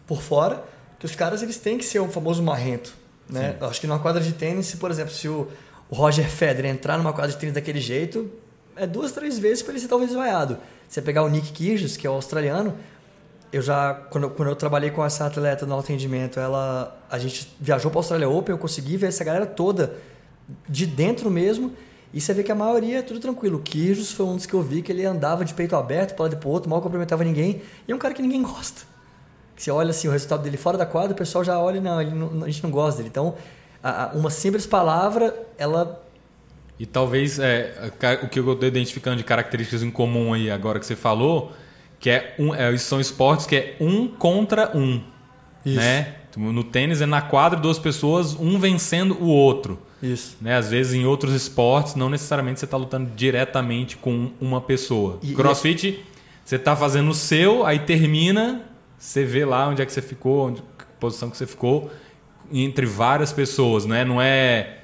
[0.07, 0.63] por fora
[0.99, 2.95] que os caras eles têm que ser o famoso marrento.
[3.29, 3.57] Né?
[3.63, 5.49] Acho que numa quadra de tênis, por exemplo, se o,
[5.89, 8.31] o Roger Federer entrar numa quadra de tênis daquele jeito,
[8.77, 10.59] é duas, três vezes para ele ser talvez vaiado.
[10.89, 12.75] Você pegar o Nick Kyrgios, que é o australiano,
[13.53, 17.91] eu já quando, quando eu trabalhei com essa atleta no atendimento, ela a gente viajou
[17.91, 19.97] para a Australia Open, eu consegui ver essa galera toda
[20.69, 21.73] de dentro mesmo.
[22.13, 23.59] E você vê que a maioria é tudo tranquilo.
[23.59, 26.25] O Kyrgios foi um dos que eu vi que ele andava de peito aberto para
[26.25, 27.61] lado e para outro, mal cumprimentava ninguém.
[27.89, 28.83] E é um cara que ninguém gosta.
[29.57, 32.45] Você olha assim o resultado dele fora da quadra, o pessoal já olha, não, não
[32.45, 33.09] a gente não gosta dele.
[33.09, 33.35] Então,
[34.15, 36.04] uma simples palavra, ela
[36.79, 40.87] e talvez é, o que eu estou identificando de características em comum aí agora que
[40.87, 41.53] você falou,
[42.01, 45.01] que é um, é, são esportes que é um contra um.
[45.65, 45.77] Isso.
[45.77, 46.15] Né?
[46.37, 49.79] No tênis é na quadra duas pessoas, um vencendo o outro.
[50.03, 50.37] Isso.
[50.41, 50.57] Né?
[50.57, 55.21] Às vezes em outros esportes, não necessariamente você está lutando diretamente com uma pessoa.
[55.23, 56.05] E, Crossfit,
[56.45, 58.63] você está fazendo o seu, aí termina,
[58.99, 60.63] você vê lá onde é que você ficou, onde,
[60.99, 61.91] posição que você ficou,
[62.53, 63.87] entre várias pessoas.
[63.87, 64.05] Né?
[64.05, 64.81] Não é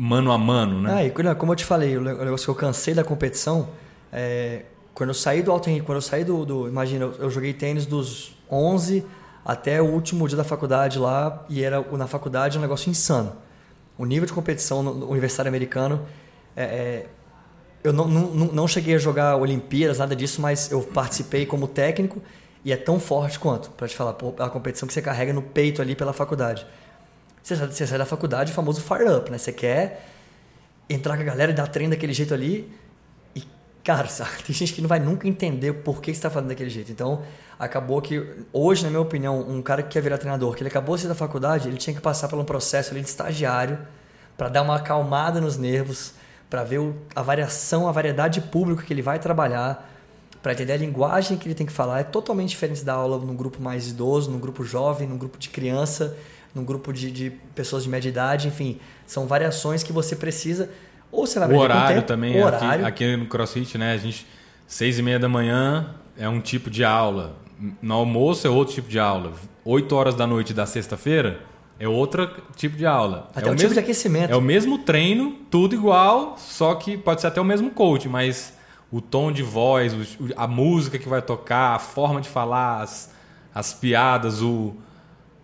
[0.00, 0.94] mano a mano, né?
[0.94, 3.68] Ah, e como eu te falei, o negócio que eu cansei da competição,
[4.10, 4.62] é,
[4.94, 7.84] quando eu saí do alto quando eu saí do, do imagina, eu, eu, joguei tênis
[7.84, 9.04] dos 11
[9.44, 13.34] até o último dia da faculdade lá e era na faculdade um negócio insano.
[13.98, 16.00] O nível de competição no, no universitário americano,
[16.56, 17.06] é, é,
[17.84, 22.22] eu não, não, não cheguei a jogar Olimpíadas, nada disso, mas eu participei como técnico
[22.64, 25.82] e é tão forte quanto, para te falar, a competição que você carrega no peito
[25.82, 26.66] ali pela faculdade.
[27.42, 29.38] Você sai, você sai da faculdade, o famoso fire up, né?
[29.38, 30.06] Você quer
[30.88, 32.70] entrar com a galera e dar treino daquele jeito ali.
[33.34, 33.44] E,
[33.82, 34.42] cara, sabe?
[34.44, 36.90] tem gente que não vai nunca entender por que você está fazendo daquele jeito.
[36.90, 37.22] Então,
[37.58, 40.96] acabou que, hoje, na minha opinião, um cara que quer virar treinador, que ele acabou
[40.96, 43.78] de sair da faculdade, ele tinha que passar por um processo ali de estagiário
[44.36, 46.14] para dar uma acalmada nos nervos,
[46.48, 46.80] para ver
[47.14, 49.88] a variação, a variedade de público que ele vai trabalhar,
[50.42, 52.00] para entender a linguagem que ele tem que falar.
[52.00, 55.50] É totalmente diferente da aula num grupo mais idoso, num grupo jovem, num grupo de
[55.50, 56.16] criança
[56.54, 60.70] num grupo de, de pessoas de média idade, enfim, são variações que você precisa.
[61.12, 62.86] Ou você vai o horário tempo, também, o horário.
[62.86, 63.92] Aqui, aqui no CrossFit, né?
[63.92, 64.26] A gente,
[64.66, 67.36] seis e meia da manhã é um tipo de aula.
[67.82, 69.32] No almoço é outro tipo de aula.
[69.64, 71.40] Oito horas da noite da sexta-feira
[71.80, 73.28] é outro tipo de aula.
[73.34, 74.30] Até é o, o tipo mesmo, de aquecimento.
[74.30, 78.52] É o mesmo treino, tudo igual, só que pode ser até o mesmo coach, mas
[78.92, 79.94] o tom de voz,
[80.36, 83.10] a música que vai tocar, a forma de falar, as,
[83.54, 84.74] as piadas, o,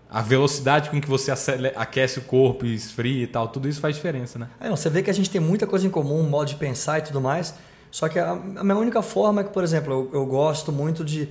[0.08, 1.32] a velocidade com que você
[1.74, 4.48] aquece o corpo e esfria e tal, tudo isso faz diferença, né?
[4.60, 6.98] É, não, você vê que a gente tem muita coisa em comum, modo de pensar
[7.00, 7.54] e tudo mais.
[7.90, 11.04] Só que a, a minha única forma é que, por exemplo, eu, eu gosto muito
[11.04, 11.28] de.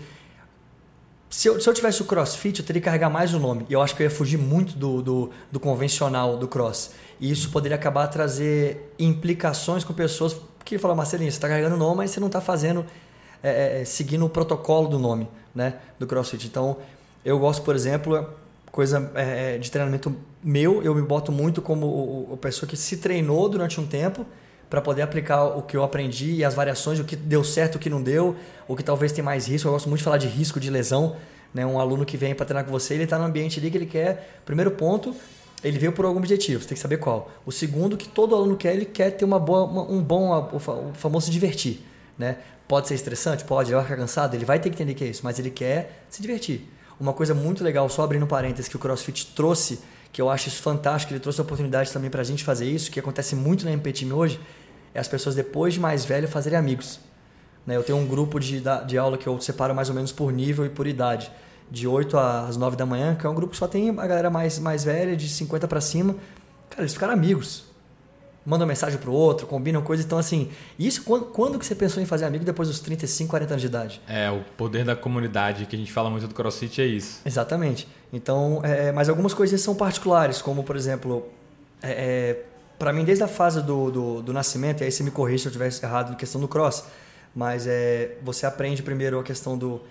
[1.30, 3.66] Se eu, se eu tivesse o crossfit, eu teria que carregar mais o nome.
[3.70, 6.92] E eu acho que eu ia fugir muito do, do, do convencional do cross.
[7.20, 11.76] E isso poderia acabar a trazer implicações com pessoas que falam, Marcelinho, você está carregando
[11.76, 12.86] o nome, mas você não está fazendo,
[13.44, 16.48] é, é, seguindo o protocolo do nome né, do crossfit.
[16.48, 16.78] Então,
[17.24, 18.28] eu gosto, por exemplo,
[18.76, 21.86] coisa é, de treinamento meu, eu me boto muito como
[22.30, 24.26] o pessoa que se treinou durante um tempo
[24.70, 27.80] para poder aplicar o que eu aprendi e as variações, o que deu certo, o
[27.80, 28.36] que não deu,
[28.68, 29.70] o que talvez tem mais risco.
[29.70, 31.16] Eu gosto muito de falar de risco de lesão.
[31.54, 31.66] Né?
[31.66, 33.86] Um aluno que vem para treinar com você, ele está no ambiente ali que ele
[33.86, 34.42] quer.
[34.44, 35.16] Primeiro ponto,
[35.64, 37.32] ele veio por algum objetivo, você tem que saber qual.
[37.46, 40.60] O segundo, que todo aluno quer, ele quer ter uma boa, uma, um bom, o
[40.94, 41.80] famoso se divertir.
[42.18, 42.40] Né?
[42.68, 43.46] Pode ser estressante?
[43.46, 45.50] Pode, ele vai ficar cansado, ele vai ter que entender que é isso, mas ele
[45.50, 46.75] quer se divertir.
[47.00, 49.80] Uma coisa muito legal, só abrindo parênteses, que o CrossFit trouxe,
[50.12, 52.90] que eu acho isso fantástico, ele trouxe a oportunidade também para a gente fazer isso,
[52.90, 54.40] que acontece muito na MP Team hoje,
[54.94, 57.00] é as pessoas depois de mais velho fazerem amigos.
[57.68, 57.76] Né?
[57.76, 60.66] Eu tenho um grupo de, de aula que eu separo mais ou menos por nível
[60.66, 61.30] e por idade,
[61.70, 64.30] de 8 às 9 da manhã, que é um grupo que só tem a galera
[64.30, 66.16] mais, mais velha, de 50 para cima.
[66.70, 67.64] Cara, eles ficaram amigos
[68.46, 70.06] mandam mensagem pro outro, combinam coisas.
[70.06, 73.54] Então, assim, isso quando, quando que você pensou em fazer amigo depois dos 35, 40
[73.54, 74.02] anos de idade?
[74.08, 77.22] É, o poder da comunidade que a gente fala muito do CrossFit é isso.
[77.26, 77.88] Exatamente.
[78.14, 81.28] Então, é, mas algumas coisas são particulares, como, por exemplo,
[81.82, 82.44] é, é,
[82.78, 85.48] para mim, desde a fase do, do, do, nascimento, e aí você me corrige se
[85.48, 86.84] eu estiver errado na questão do cross,
[87.36, 89.82] mas é, você aprende primeiro a questão do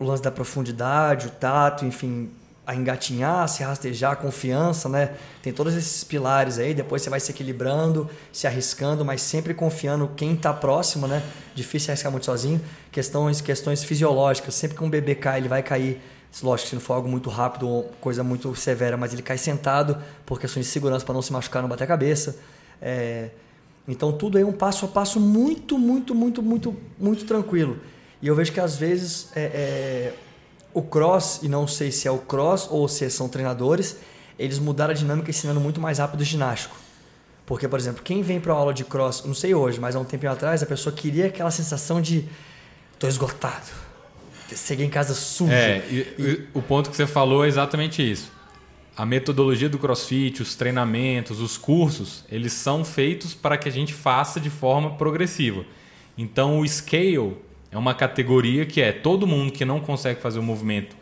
[0.00, 2.30] lance da profundidade, o tato, enfim,
[2.68, 5.14] a engatinhar, se rastejar, confiança, né?
[5.42, 10.06] Tem todos esses pilares aí, depois você vai se equilibrando, se arriscando, mas sempre confiando
[10.14, 11.22] quem está próximo, né?
[11.54, 12.60] Difícil arriscar muito sozinho.
[12.92, 15.98] Questões, questões fisiológicas, sempre que um bebê cai, ele vai cair,
[16.42, 20.38] lógico, se não for algo muito rápido coisa muito severa, mas ele cai sentado por
[20.38, 22.36] questões de segurança para não se machucar, não bater a cabeça.
[22.82, 23.30] É...
[23.88, 27.78] Então tudo é um passo a passo muito, muito, muito, muito, muito tranquilo.
[28.20, 30.14] E eu vejo que às vezes é, é
[30.72, 33.96] o cross, e não sei se é o cross ou se são treinadores,
[34.38, 36.76] eles mudaram a dinâmica ensinando muito mais rápido o ginástico.
[37.44, 40.00] Porque, por exemplo, quem vem para uma aula de cross, não sei hoje, mas há
[40.00, 42.28] um tempinho atrás, a pessoa queria aquela sensação de
[42.98, 43.66] tô esgotado.
[44.54, 45.50] Cheguei em casa sujo.
[45.52, 46.48] É, e, e...
[46.54, 48.30] o ponto que você falou é exatamente isso.
[48.96, 53.94] A metodologia do CrossFit, os treinamentos, os cursos, eles são feitos para que a gente
[53.94, 55.64] faça de forma progressiva.
[56.16, 57.36] Então, o scale
[57.70, 60.96] é uma categoria que é todo mundo que não consegue fazer o movimento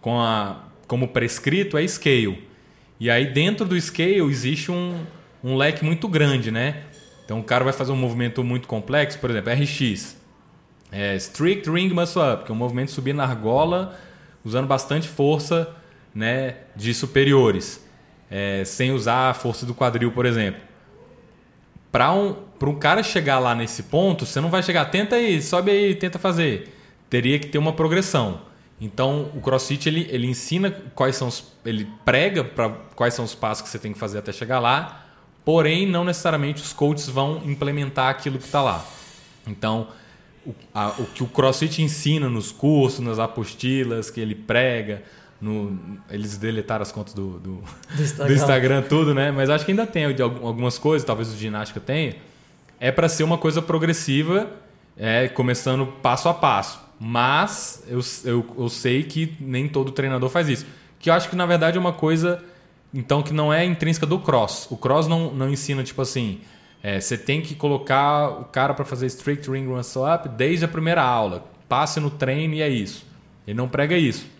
[0.00, 2.46] com a, como prescrito é scale.
[2.98, 5.04] E aí dentro do scale existe um,
[5.44, 6.84] um leque muito grande, né?
[7.24, 10.16] Então o cara vai fazer um movimento muito complexo, por exemplo, RX.
[10.90, 13.98] É strict ring muscle up, que é um movimento subir na argola
[14.44, 15.74] usando bastante força
[16.14, 17.84] né, de superiores,
[18.30, 20.66] é, sem usar a força do quadril, por exemplo
[21.90, 25.70] para um, um cara chegar lá nesse ponto, você não vai chegar, tenta aí, sobe
[25.70, 26.74] aí, tenta fazer.
[27.08, 28.40] Teria que ter uma progressão.
[28.80, 33.34] Então, o CrossFit ele, ele ensina quais são os, ele prega para quais são os
[33.34, 35.06] passos que você tem que fazer até chegar lá,
[35.44, 38.84] porém não necessariamente os coaches vão implementar aquilo que está lá.
[39.46, 39.88] Então,
[40.44, 45.02] o, a, o que o CrossFit ensina nos cursos, nas apostilas que ele prega,
[45.40, 45.78] no,
[46.10, 47.62] eles deletaram as contas do, do, do,
[48.02, 48.26] Instagram.
[48.26, 48.82] do, Instagram.
[48.82, 49.30] tudo, né?
[49.30, 52.16] Mas acho que ainda tem algumas coisas, talvez o ginástica tenha.
[52.80, 54.50] É para ser uma coisa progressiva,
[54.96, 56.80] é, começando passo a passo.
[56.98, 60.66] Mas eu, eu, eu sei que nem todo treinador faz isso.
[60.98, 62.42] Que eu acho que na verdade é uma coisa,
[62.92, 64.66] então, que não é intrínseca do cross.
[64.70, 66.40] O cross não, não ensina, tipo assim,
[66.82, 70.68] é, você tem que colocar o cara para fazer strict ring muscle up desde a
[70.68, 71.44] primeira aula.
[71.68, 73.04] Passe no treino e é isso.
[73.46, 74.35] Ele não prega isso.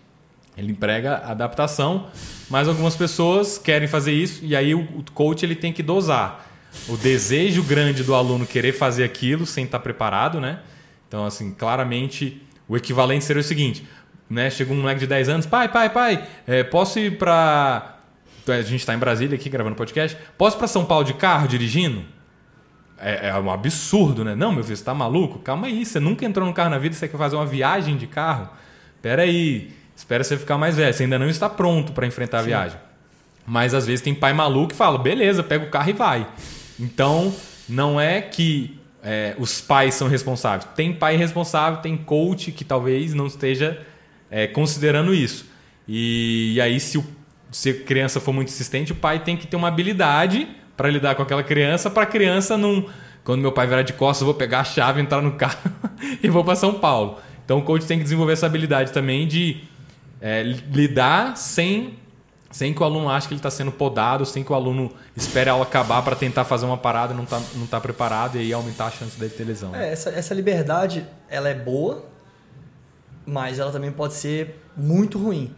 [0.57, 2.07] Ele emprega adaptação,
[2.49, 6.47] mas algumas pessoas querem fazer isso e aí o coach ele tem que dosar
[6.87, 10.59] o desejo grande do aluno querer fazer aquilo sem estar preparado, né?
[11.07, 13.87] Então, assim, claramente o equivalente seria o seguinte,
[14.29, 14.49] né?
[14.49, 17.97] Chega um moleque de 10 anos, pai, pai, pai, é, posso ir para
[18.47, 20.17] a gente está em Brasília aqui gravando podcast.
[20.37, 22.05] Posso ir para São Paulo de carro dirigindo?
[22.97, 24.35] É, é, um absurdo, né?
[24.35, 25.39] Não, meu filho, você tá maluco?
[25.39, 28.07] Calma aí, você nunca entrou no carro na vida, você quer fazer uma viagem de
[28.07, 28.49] carro?
[29.01, 29.71] Pera aí.
[29.97, 30.93] Espera você ficar mais velho.
[30.93, 32.47] Você ainda não está pronto para enfrentar a Sim.
[32.49, 32.77] viagem.
[33.47, 36.27] Mas às vezes tem pai maluco que fala: beleza, pega o carro e vai.
[36.79, 37.33] Então,
[37.67, 40.69] não é que é, os pais são responsáveis.
[40.75, 43.81] Tem pai responsável, tem coach que talvez não esteja
[44.29, 45.49] é, considerando isso.
[45.87, 47.05] E, e aí, se, o,
[47.51, 51.15] se a criança for muito insistente, o pai tem que ter uma habilidade para lidar
[51.15, 52.85] com aquela criança, para a criança não.
[53.23, 55.57] Quando meu pai virar de costas, eu vou pegar a chave, entrar no carro
[56.21, 57.17] e vou para São Paulo.
[57.43, 59.63] Então, o coach tem que desenvolver essa habilidade também de
[60.21, 61.99] é, lidar sem
[62.49, 65.49] sem que o aluno ache que ele está sendo podado, sem que o aluno espere
[65.49, 68.39] a aula acabar para tentar fazer uma parada e não está não tá preparado e
[68.39, 69.75] aí aumentar a chance dele ter lesão.
[69.75, 72.05] É, essa, essa liberdade ela é boa,
[73.25, 75.53] mas ela também pode ser muito ruim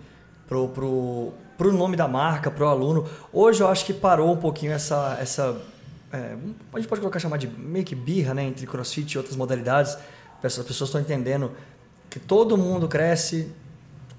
[0.47, 3.07] pro, pro, pro nome da marca, pro aluno.
[3.31, 5.17] Hoje eu acho que parou um pouquinho essa.
[5.21, 5.55] essa
[6.11, 6.35] é,
[6.73, 9.95] a gente pode colocar chamar de meio que birra né, entre crossfit e outras modalidades.
[10.41, 11.51] As pessoas estão entendendo
[12.09, 13.53] que todo mundo cresce.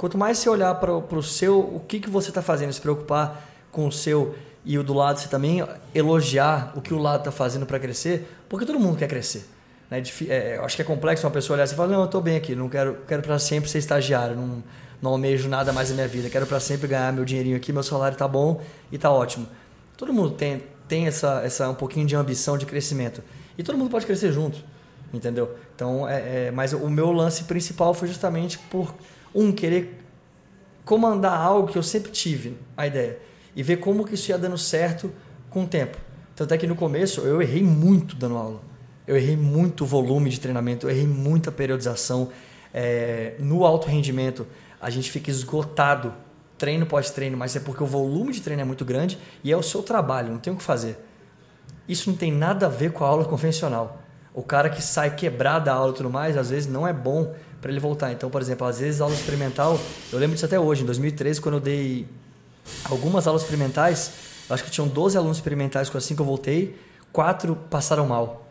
[0.00, 3.46] Quanto mais você olhar para o seu, o que, que você está fazendo, se preocupar
[3.70, 4.34] com o seu
[4.64, 5.62] e o do lado, você também
[5.94, 9.46] elogiar o que o lado está fazendo para crescer, porque todo mundo quer crescer.
[9.90, 10.02] Né?
[10.26, 12.34] É, eu acho que é complexo uma pessoa olhar e falar: Não, eu estou bem
[12.34, 14.64] aqui, não quero, quero para sempre ser estagiário, não,
[15.02, 17.82] não almejo nada mais na minha vida, quero para sempre ganhar meu dinheirinho aqui, meu
[17.82, 19.46] salário está bom e está ótimo.
[19.98, 23.22] Todo mundo tem, tem essa, essa um pouquinho de ambição de crescimento.
[23.58, 24.64] E todo mundo pode crescer junto,
[25.12, 25.54] entendeu?
[25.76, 28.94] Então, é, é, mas o meu lance principal foi justamente por,
[29.34, 29.98] um, querer
[30.84, 33.18] comandar algo que eu sempre tive, a ideia,
[33.54, 35.12] e ver como que isso ia dando certo
[35.48, 35.98] com o tempo.
[36.34, 38.60] Tanto é que no começo eu errei muito dando aula.
[39.06, 42.30] Eu errei muito volume de treinamento, eu errei muita periodização.
[42.72, 44.46] É, no alto rendimento,
[44.80, 46.14] a gente fica esgotado
[46.56, 49.56] treino pós treino, mas é porque o volume de treino é muito grande e é
[49.56, 50.98] o seu trabalho, não tem o que fazer.
[51.88, 54.02] Isso não tem nada a ver com a aula convencional.
[54.32, 57.34] O cara que sai quebrado da aula e tudo mais, às vezes não é bom
[57.60, 58.12] para ele voltar.
[58.12, 59.78] Então, por exemplo, às vezes aula experimental,
[60.12, 62.06] eu lembro disso até hoje, em 2013, quando eu dei
[62.84, 64.12] algumas aulas experimentais,
[64.48, 66.76] acho que tinham 12 alunos experimentais assim que eu voltei,
[67.12, 68.46] quatro passaram mal.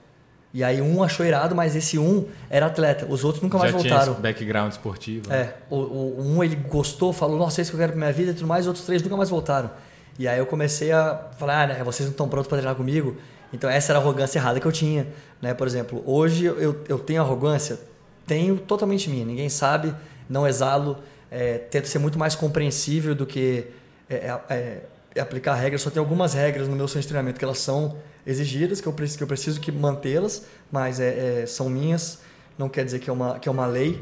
[0.51, 3.05] E aí um achou irado, mas esse um era atleta.
[3.07, 4.13] Os outros nunca mais Já voltaram.
[4.15, 5.31] Tinha background esportivo.
[5.31, 5.53] É.
[5.69, 8.31] O, o, um ele gostou, falou, nossa, é isso que eu quero pra minha vida
[8.31, 9.69] e tudo mais, os outros três nunca mais voltaram.
[10.17, 13.15] E aí eu comecei a falar, ah, né, vocês não estão prontos para treinar comigo.
[13.53, 15.07] Então essa era a arrogância errada que eu tinha.
[15.41, 15.53] Né?
[15.53, 17.79] Por exemplo, hoje eu, eu tenho arrogância?
[18.25, 19.25] Tenho totalmente minha.
[19.25, 19.93] Ninguém sabe,
[20.29, 20.97] não exalo.
[21.31, 23.67] É, tento ser muito mais compreensível do que
[24.09, 24.81] é, é, é,
[25.15, 25.81] é aplicar regras.
[25.81, 28.93] Só tem algumas regras no meu centro de treinamento que elas são exigidas, que eu
[28.93, 32.19] preciso que, eu preciso que mantê-las, mas é, são minhas,
[32.57, 33.99] não quer dizer que é uma, que é uma lei.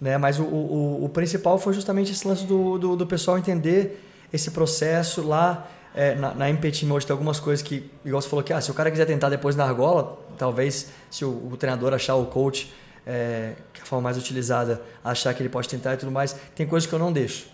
[0.00, 0.18] Né?
[0.18, 4.00] Mas o, o, o principal foi justamente esse lance do, do, do pessoal entender
[4.32, 5.68] esse processo lá.
[5.94, 8.70] É, na, na MPT hoje tem algumas coisas que, igual você falou que ah, se
[8.70, 12.72] o cara quiser tentar depois na argola, talvez se o, o treinador achar o coach,
[13.06, 16.34] é, que é a forma mais utilizada, achar que ele pode tentar e tudo mais,
[16.54, 17.46] tem coisas que eu não deixo.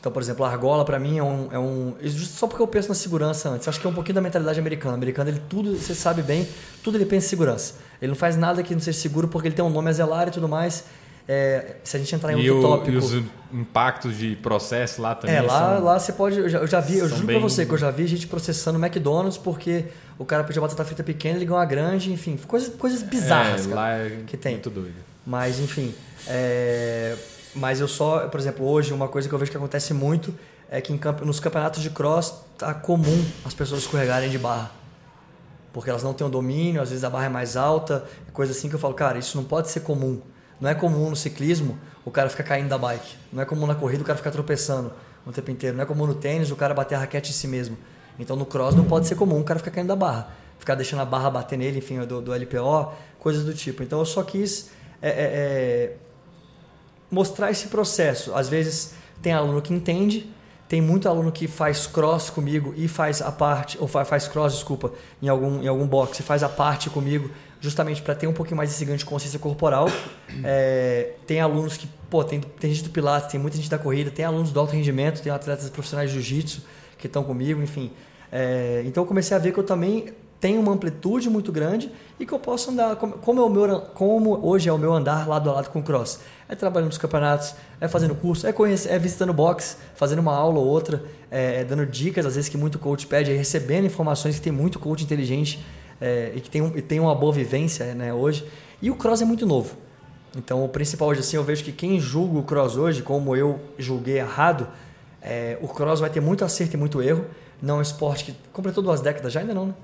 [0.00, 1.94] Então, por exemplo, a argola para mim é um, é um.
[2.10, 3.66] Só porque eu penso na segurança antes.
[3.66, 4.92] Acho que é um pouquinho da mentalidade americana.
[4.92, 6.46] O americano, ele tudo, você sabe bem,
[6.82, 7.76] tudo ele pensa em segurança.
[8.02, 10.28] Ele não faz nada que não seja seguro porque ele tem um nome a zelar
[10.28, 10.84] e tudo mais.
[11.26, 12.90] É, se a gente entrar em e outro o, tópico.
[12.92, 15.36] E os impactos de processo lá também.
[15.36, 16.38] É, lá, são, lá você pode.
[16.38, 17.38] Eu já, eu já vi, eu juro bem...
[17.38, 19.86] pra você que eu já vi gente processando McDonald's porque
[20.18, 23.66] o cara pediu batata frita pequena, ganhou uma grande, enfim, coisas, coisas bizarras.
[23.66, 24.52] É, lá é que tem.
[24.52, 24.96] muito doido.
[25.26, 25.94] Mas, enfim.
[26.28, 27.16] É,
[27.54, 30.34] mas eu só, por exemplo, hoje, uma coisa que eu vejo que acontece muito
[30.70, 34.70] é que camp nos campeonatos de cross tá comum as pessoas escorregarem de barra.
[35.72, 38.68] Porque elas não têm o domínio, às vezes a barra é mais alta, coisa assim
[38.68, 40.20] que eu falo, cara, isso não pode ser comum.
[40.60, 43.16] Não é comum no ciclismo o cara ficar caindo da bike.
[43.32, 44.92] Não é comum na corrida o cara ficar tropeçando
[45.26, 45.76] o tempo inteiro.
[45.76, 47.76] Não é comum no tênis o cara bater a raquete em si mesmo.
[48.18, 50.28] Então no cross não pode ser comum o cara ficar caindo da barra.
[50.58, 53.82] Ficar deixando a barra bater nele, enfim, do, do LPO, coisas do tipo.
[53.82, 54.70] Então eu só quis
[55.02, 55.96] é, é, é,
[57.10, 58.34] mostrar esse processo.
[58.34, 60.30] Às vezes tem aluno que entende,
[60.68, 64.92] tem muito aluno que faz cross comigo e faz a parte, ou faz cross, desculpa,
[65.20, 67.30] em algum, em algum box, faz a parte comigo,
[67.64, 69.88] justamente para ter um pouquinho mais esse ganho de consciência corporal.
[70.46, 74.10] É, tem alunos que, pô, tem, tem gente do Pilates, tem muita gente da corrida,
[74.10, 76.62] tem alunos do alto rendimento, tem atletas profissionais de jiu-jitsu
[76.98, 77.92] que estão comigo, enfim.
[78.32, 82.26] É, então eu comecei a ver que eu também tenho uma amplitude muito grande e
[82.26, 85.26] que eu posso andar, como, como, é o meu, como hoje é o meu andar
[85.28, 88.90] lado a lado com o cross é trabalhando nos campeonatos, é fazendo curso, é, conhecer,
[88.90, 92.56] é visitando box, fazendo uma aula ou outra, é, é, dando dicas, às vezes que
[92.56, 95.64] muito coach pede, é recebendo informações que tem muito coach inteligente
[96.00, 98.46] é, e que tem, um, e tem uma boa vivência né, hoje.
[98.80, 99.76] E o cross é muito novo.
[100.36, 103.60] Então, o principal hoje, assim, eu vejo que quem julga o cross hoje, como eu
[103.78, 104.68] julguei errado,
[105.22, 107.24] é, o cross vai ter muito acerto e muito erro.
[107.62, 109.74] Não é um esporte que completou duas décadas já, ainda não, né?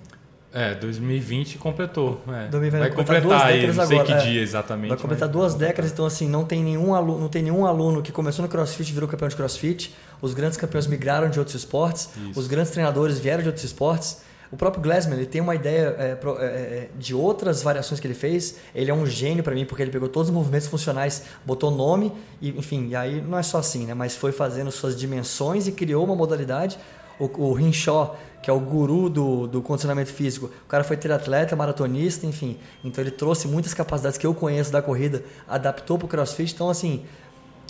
[0.53, 2.20] É, 2020 completou.
[2.27, 2.49] É.
[2.49, 4.18] 2020 vai completar, duas aí, não sei agora.
[4.18, 4.88] que dia exatamente.
[4.88, 8.11] Vai completar duas décadas, então assim, não tem nenhum aluno, não tem nenhum aluno que
[8.11, 9.94] começou no CrossFit e virou campeão de CrossFit.
[10.20, 12.40] Os grandes campeões migraram de outros esportes, Isso.
[12.40, 14.23] os grandes treinadores vieram de outros esportes.
[14.52, 18.14] O próprio Glassman, ele tem uma ideia é, é, é, de outras variações que ele
[18.14, 18.56] fez.
[18.74, 22.12] Ele é um gênio para mim, porque ele pegou todos os movimentos funcionais, botou nome,
[22.40, 23.94] e, enfim, e aí não é só assim, né?
[23.94, 26.76] Mas foi fazendo suas dimensões e criou uma modalidade.
[27.16, 30.46] O, o Hinshaw, que é o guru do, do condicionamento físico.
[30.46, 32.58] O cara foi triatleta, maratonista, enfim.
[32.84, 36.52] Então ele trouxe muitas capacidades que eu conheço da corrida, adaptou para o crossfit.
[36.52, 37.04] Então, assim,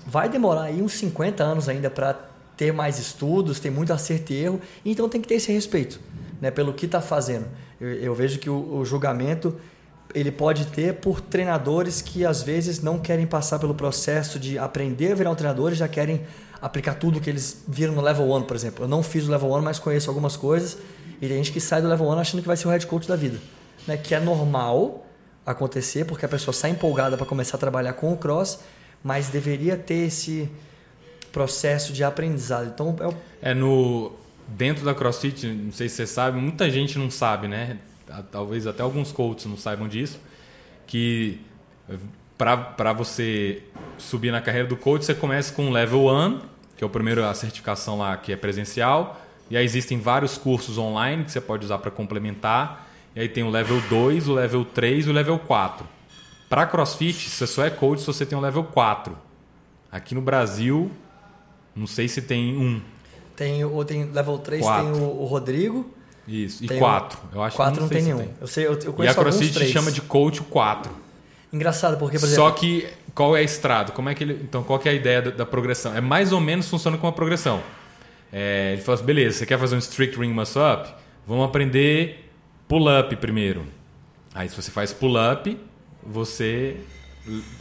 [0.07, 2.15] vai demorar aí uns 50 anos ainda para
[2.57, 5.99] ter mais estudos, tem muito acerto e erro, então tem que ter esse respeito
[6.41, 7.47] né, pelo que está fazendo.
[7.81, 9.55] Eu, eu, vejo que o, o, julgamento
[10.15, 15.13] ele pode ter por treinadores que às vezes não querem passar pelo processo de aprender
[15.13, 16.23] a virar um treinador e já querem
[16.61, 18.85] aplicar tudo que eles viram no level 1, por exemplo.
[18.85, 20.79] Eu não fiz o level 1, mas conheço algumas coisas
[21.21, 23.07] e tem gente que sai do level 1 achando que vai ser o head coach
[23.07, 23.39] da vida,
[23.87, 25.07] né, que é normal
[25.45, 28.61] acontecer porque a pessoa sai empolgada para começar a trabalhar com o cross,
[29.03, 30.51] mas deveria ter esse
[31.33, 32.71] processo de aprendizado.
[32.75, 33.15] Então é, o...
[33.43, 34.13] é no
[34.51, 37.79] dentro da CrossFit, não sei se você sabe, muita gente não sabe, né?
[38.31, 40.21] Talvez até alguns coaches não saibam disso,
[40.87, 41.41] que
[42.37, 43.63] para você
[43.99, 46.41] subir na carreira do coach, você começa com level 1,
[46.77, 50.79] que é o primeiro a certificação lá que é presencial, e aí existem vários cursos
[50.79, 52.89] online que você pode usar para complementar.
[53.17, 55.85] E aí tem o level 2, o level 3 e o level 4.
[56.49, 59.19] Para CrossFit, você só é coach se você tem o level 4.
[59.91, 60.91] Aqui no Brasil,
[61.75, 62.81] não sei se tem um.
[63.41, 64.93] Tem, o tem level 3, quatro.
[64.93, 65.91] tem o, o, Rodrigo.
[66.29, 67.19] Isso, e 4.
[67.33, 68.19] Eu acho 4 não, não tem nenhum.
[68.19, 68.35] Tem.
[68.39, 70.93] Eu, sei, eu, eu conheço E a CrossFit chama de coach 4.
[71.51, 72.45] Engraçado, porque, por exemplo...
[72.45, 73.93] Só que, qual é a estrada?
[73.93, 75.97] Como é que ele, então, qual que é a ideia da, da progressão?
[75.97, 77.63] É mais ou menos funciona como uma progressão.
[78.31, 80.91] É, ele fala assim, beleza, você quer fazer um strict ring muscle up?
[81.27, 82.31] Vamos aprender
[82.69, 83.65] pull-up primeiro.
[84.35, 85.59] Aí, se você faz pull-up,
[86.05, 86.77] você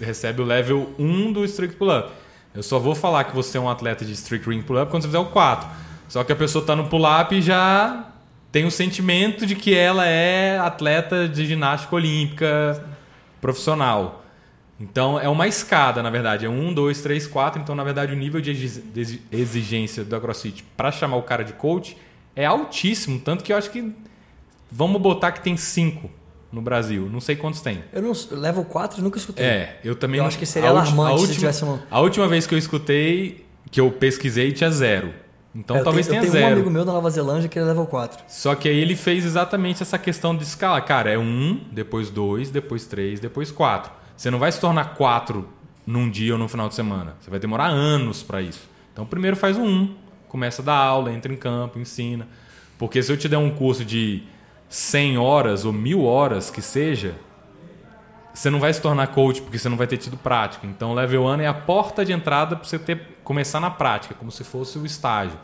[0.02, 2.12] recebe o level 1 do strict pull-up.
[2.54, 5.08] Eu só vou falar que você é um atleta de strict ring pull-up quando você
[5.08, 5.70] fizer o 4.
[6.08, 8.08] Só que a pessoa está no pull-up e já
[8.52, 12.84] tem o sentimento de que ela é atleta de ginástica olímpica
[13.40, 14.26] profissional.
[14.80, 16.46] Então é uma escada, na verdade.
[16.46, 17.62] É um, dois, três, quatro.
[17.62, 18.52] Então, na verdade, o nível de
[19.32, 21.96] exigência do CrossFit para chamar o cara de coach
[22.36, 23.20] é altíssimo.
[23.20, 23.94] Tanto que eu acho que.
[24.72, 26.12] Vamos botar que tem cinco
[26.52, 27.10] no Brasil.
[27.12, 27.84] Não sei quantos tem.
[27.94, 29.46] Eu não level 4 nunca escutei.
[29.46, 31.84] É, eu também eu não, acho que seria alarmante última, se tivesse uma...
[31.90, 35.14] A última vez que eu escutei, que eu pesquisei, tinha zero.
[35.54, 36.56] Então é, talvez tenho, tenha eu tenho zero.
[36.56, 38.24] um amigo meu da Nova Zelândia que ele é level 4.
[38.28, 40.80] Só que aí ele fez exatamente essa questão de escala.
[40.82, 43.92] Cara, é um, depois dois, depois três, depois quatro.
[44.16, 45.48] Você não vai se tornar quatro
[45.86, 47.16] num dia ou no final de semana.
[47.20, 48.68] Você vai demorar anos para isso.
[48.94, 49.96] Então primeiro faz um, um,
[50.28, 52.28] começa a dar aula, entra em campo, ensina.
[52.78, 54.24] Porque se eu te der um curso de
[54.70, 57.16] 100 horas ou mil horas que seja,
[58.34, 60.66] você não vai se tornar coach porque você não vai ter tido prática.
[60.68, 64.14] Então, o level 1 é a porta de entrada para você ter, começar na prática,
[64.14, 65.38] como se fosse o estágio.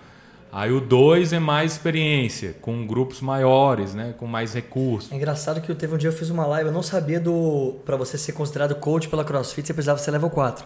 [0.51, 5.11] Aí o 2 é mais experiência, com grupos maiores, né, com mais recursos.
[5.11, 7.97] É engraçado que teve um dia eu fiz uma live, eu não sabia do para
[7.97, 10.65] você ser considerado coach pela CrossFit, você precisava ser level 4.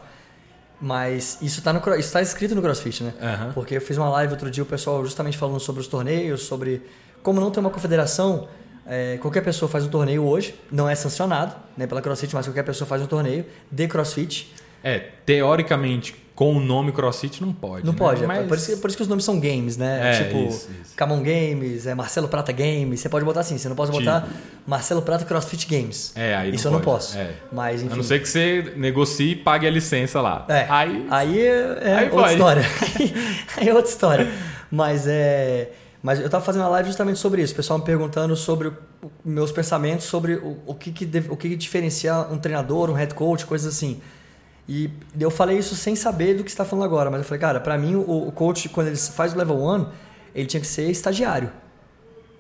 [0.79, 3.13] Mas isso está tá escrito no CrossFit, né?
[3.19, 3.53] Uhum.
[3.53, 6.83] Porque eu fiz uma live outro dia, o pessoal justamente falando sobre os torneios, sobre
[7.23, 8.47] como não tem uma confederação,
[8.85, 12.63] é, qualquer pessoa faz um torneio hoje, não é sancionado né, pela CrossFit, mas qualquer
[12.63, 14.51] pessoa faz um torneio de CrossFit.
[14.83, 17.85] É, teoricamente, com o nome CrossFit não pode.
[17.85, 17.99] Não né?
[17.99, 18.47] pode, é mas...
[18.47, 20.15] por, isso, por isso que os nomes são games, né?
[20.15, 20.95] É, tipo, isso, isso.
[20.95, 23.01] Camon Games, é Marcelo Prata Games.
[23.01, 24.33] Você pode botar assim, você não pode botar tipo.
[24.65, 26.13] Marcelo Prata CrossFit Games.
[26.15, 27.03] É, aí Isso não eu pode.
[27.03, 27.17] não posso.
[27.17, 27.33] É.
[27.51, 27.93] Mas, enfim.
[27.93, 30.45] A não ser que você negocie e pague a licença lá.
[30.47, 30.65] É.
[30.69, 32.31] Aí, aí é aí outra pode.
[32.31, 32.63] história.
[33.57, 34.31] aí é outra história.
[34.71, 35.69] Mas é.
[36.01, 37.53] Mas eu estava fazendo uma live justamente sobre isso.
[37.53, 38.73] O pessoal me perguntando sobre o,
[39.23, 42.93] meus pensamentos sobre o, o, que, que deve, o que, que diferencia um treinador, um
[42.93, 43.99] head coach, coisas assim.
[44.67, 47.59] E eu falei isso sem saber do que está falando agora, mas eu falei, cara,
[47.59, 49.85] para mim o, o, coach, quando ele faz o level 1,
[50.35, 51.51] ele tinha que ser estagiário.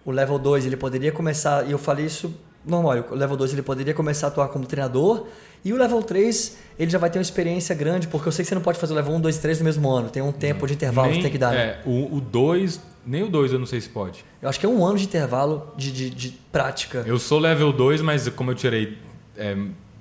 [0.05, 2.31] O level 2 ele poderia começar, e eu falei isso
[2.63, 5.25] normal, o level 2 ele poderia começar a atuar como treinador,
[5.65, 8.49] e o level 3 ele já vai ter uma experiência grande, porque eu sei que
[8.49, 10.67] você não pode fazer o level 1, 2 3 no mesmo ano, tem um tempo
[10.67, 11.51] de intervalo nem, que tem que dar.
[11.51, 11.59] né?
[11.59, 14.23] É, o 2, nem o 2 eu não sei se pode.
[14.41, 17.03] Eu acho que é um ano de intervalo de, de, de prática.
[17.05, 18.97] Eu sou level 2, mas como eu tirei
[19.37, 19.55] é,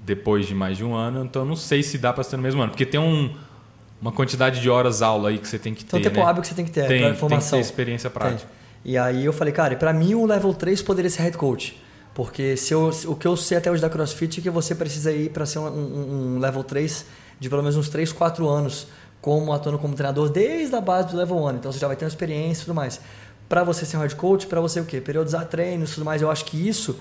[0.04, 2.42] depois de mais de um ano, então eu não sei se dá para ser no
[2.42, 3.34] mesmo ano, porque tem um,
[4.00, 5.98] uma quantidade de horas aula aí que você tem que ter.
[5.98, 6.30] Então, tempo né?
[6.30, 7.50] hábil que você tem que ter tem, para formação.
[7.50, 8.48] Tem que ter experiência prática.
[8.48, 8.92] Tem.
[8.92, 11.78] E aí eu falei, cara, para mim o level 3 poderia ser head coach.
[12.14, 15.12] Porque se eu, o que eu sei até hoje da CrossFit é que você precisa
[15.12, 17.06] ir para ser um, um, um, level 3
[17.38, 18.88] de pelo menos uns 3, 4 anos
[19.20, 21.50] como atuando como treinador desde a base do level 1.
[21.56, 23.00] Então você já vai ter uma experiência e tudo mais.
[23.48, 25.00] Para você ser um head coach, para você o quê?
[25.00, 26.22] Periodizar treinos e tudo mais.
[26.22, 26.98] Eu acho que isso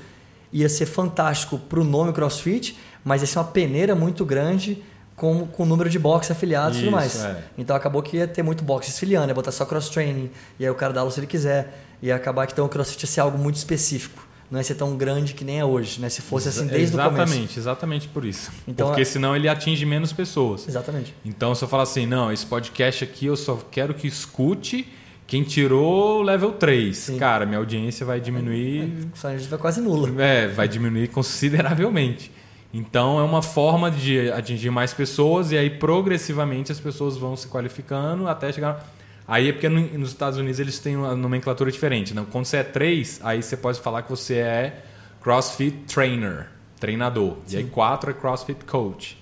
[0.51, 4.83] ia ser fantástico para o nome CrossFit, mas ia ser uma peneira muito grande
[5.15, 7.23] com, com o número de boxes afiliados e tudo mais.
[7.23, 7.43] é.
[7.57, 10.75] Então acabou que ia ter muito boxe filiando, ia botar só cross-training, e aí o
[10.75, 11.83] cara dá aula se ele quiser.
[12.01, 14.26] Ia acabar que então o CrossFit ia ser algo muito específico.
[14.49, 16.07] Não ia ser tão grande que nem é hoje, né?
[16.07, 17.31] Se fosse assim desde exatamente, o começo.
[17.33, 18.51] Exatamente, exatamente por isso.
[18.67, 20.67] Então, Porque é- senão ele atinge menos pessoas.
[20.67, 21.13] Exatamente.
[21.25, 24.87] Então, se eu falar assim, não, esse podcast aqui eu só quero que escute
[25.27, 26.95] quem tirou o level 3.
[26.97, 27.17] Sim.
[27.17, 29.09] Cara, minha audiência vai diminuir.
[29.21, 30.09] A gente vai quase nula.
[30.23, 32.31] É, vai diminuir consideravelmente.
[32.73, 37.47] Então é uma forma de atingir mais pessoas e aí progressivamente as pessoas vão se
[37.47, 38.85] qualificando até chegar.
[39.27, 42.13] Aí é porque no, nos Estados Unidos eles têm uma nomenclatura diferente.
[42.13, 42.25] Não?
[42.25, 44.85] Quando você é 3, aí você pode falar que você é
[45.21, 46.47] CrossFit Trainer,
[46.79, 47.37] treinador.
[47.45, 47.55] Sim.
[47.55, 49.17] E aí 4 é CrossFit Coach.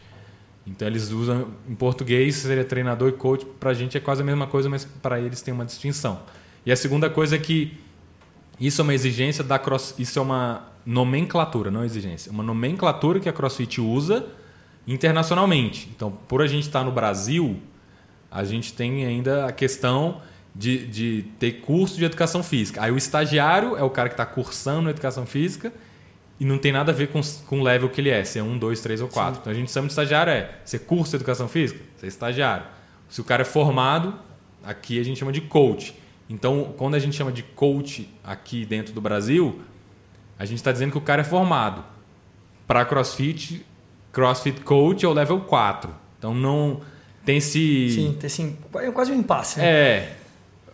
[0.67, 4.25] Então eles usam, em português seria treinador e coach, para a gente é quase a
[4.25, 6.19] mesma coisa, mas para eles tem uma distinção.
[6.65, 7.77] E a segunda coisa é que
[8.59, 13.29] isso é uma exigência da cross, isso é uma nomenclatura, não exigência, uma nomenclatura que
[13.29, 14.25] a CrossFit usa
[14.87, 15.89] internacionalmente.
[15.95, 17.59] Então, por a gente estar no Brasil,
[18.35, 20.21] a gente tem ainda a questão
[20.53, 22.83] de, de ter curso de educação física.
[22.83, 25.71] Aí o estagiário é o cara que está cursando educação física
[26.37, 28.43] e não tem nada a ver com, com o level que ele é, se é
[28.43, 29.35] um, dois, três ou quatro.
[29.35, 29.39] Sim.
[29.39, 31.79] Então a gente chama de estagiário é, você cursa educação física?
[31.95, 32.65] Você é estagiário.
[33.07, 34.13] Se o cara é formado,
[34.61, 35.95] aqui a gente chama de coach.
[36.29, 39.61] Então, quando a gente chama de coach aqui dentro do Brasil,
[40.37, 41.85] a gente está dizendo que o cara é formado.
[42.67, 43.65] Para CrossFit,
[44.11, 45.89] CrossFit Coach é o level 4.
[46.17, 46.81] Então não
[47.25, 47.89] tem esse.
[47.89, 48.57] Sim, tem sim.
[48.75, 49.59] É quase um impasse.
[49.59, 49.65] Né?
[49.65, 50.15] É.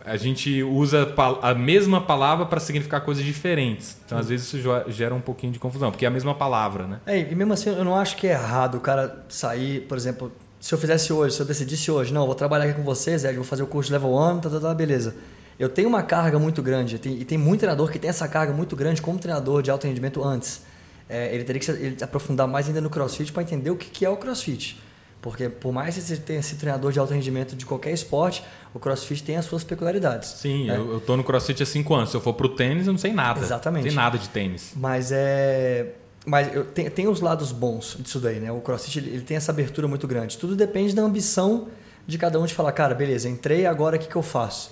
[0.03, 3.97] A gente usa a mesma palavra para significar coisas diferentes.
[4.03, 6.99] Então, às vezes, isso gera um pouquinho de confusão, porque é a mesma palavra, né?
[7.05, 10.31] É, e mesmo assim, eu não acho que é errado o cara sair, por exemplo,
[10.59, 13.35] se eu fizesse hoje, se eu decidisse hoje, não, vou trabalhar aqui com vocês, Ed,
[13.35, 15.13] vou fazer o curso de level 1, tá, tá, tá, beleza
[15.61, 18.75] eu tenho uma carga muito grande, e tem muito treinador que tem essa carga muito
[18.75, 20.63] grande como treinador de alto rendimento antes.
[21.07, 23.87] É, ele teria que se, ele aprofundar mais ainda no crossfit para entender o que,
[23.87, 24.81] que é o crossfit.
[25.21, 28.43] Porque por mais que você tenha esse treinador de alto rendimento de qualquer esporte,
[28.73, 30.29] o crossfit tem as suas peculiaridades.
[30.29, 30.75] Sim, né?
[30.75, 32.09] eu, estou no crossfit há cinco anos.
[32.09, 33.39] Se eu for pro tênis, eu não sei nada.
[33.39, 33.83] Exatamente.
[33.83, 34.71] Não sei nada de tênis.
[34.75, 35.93] Mas é.
[36.25, 38.51] Mas eu, tem, tem os lados bons disso daí, né?
[38.51, 40.37] O crossfit ele, ele tem essa abertura muito grande.
[40.37, 41.67] Tudo depende da ambição
[42.07, 44.71] de cada um de falar, cara, beleza, entrei, agora o que, que eu faço?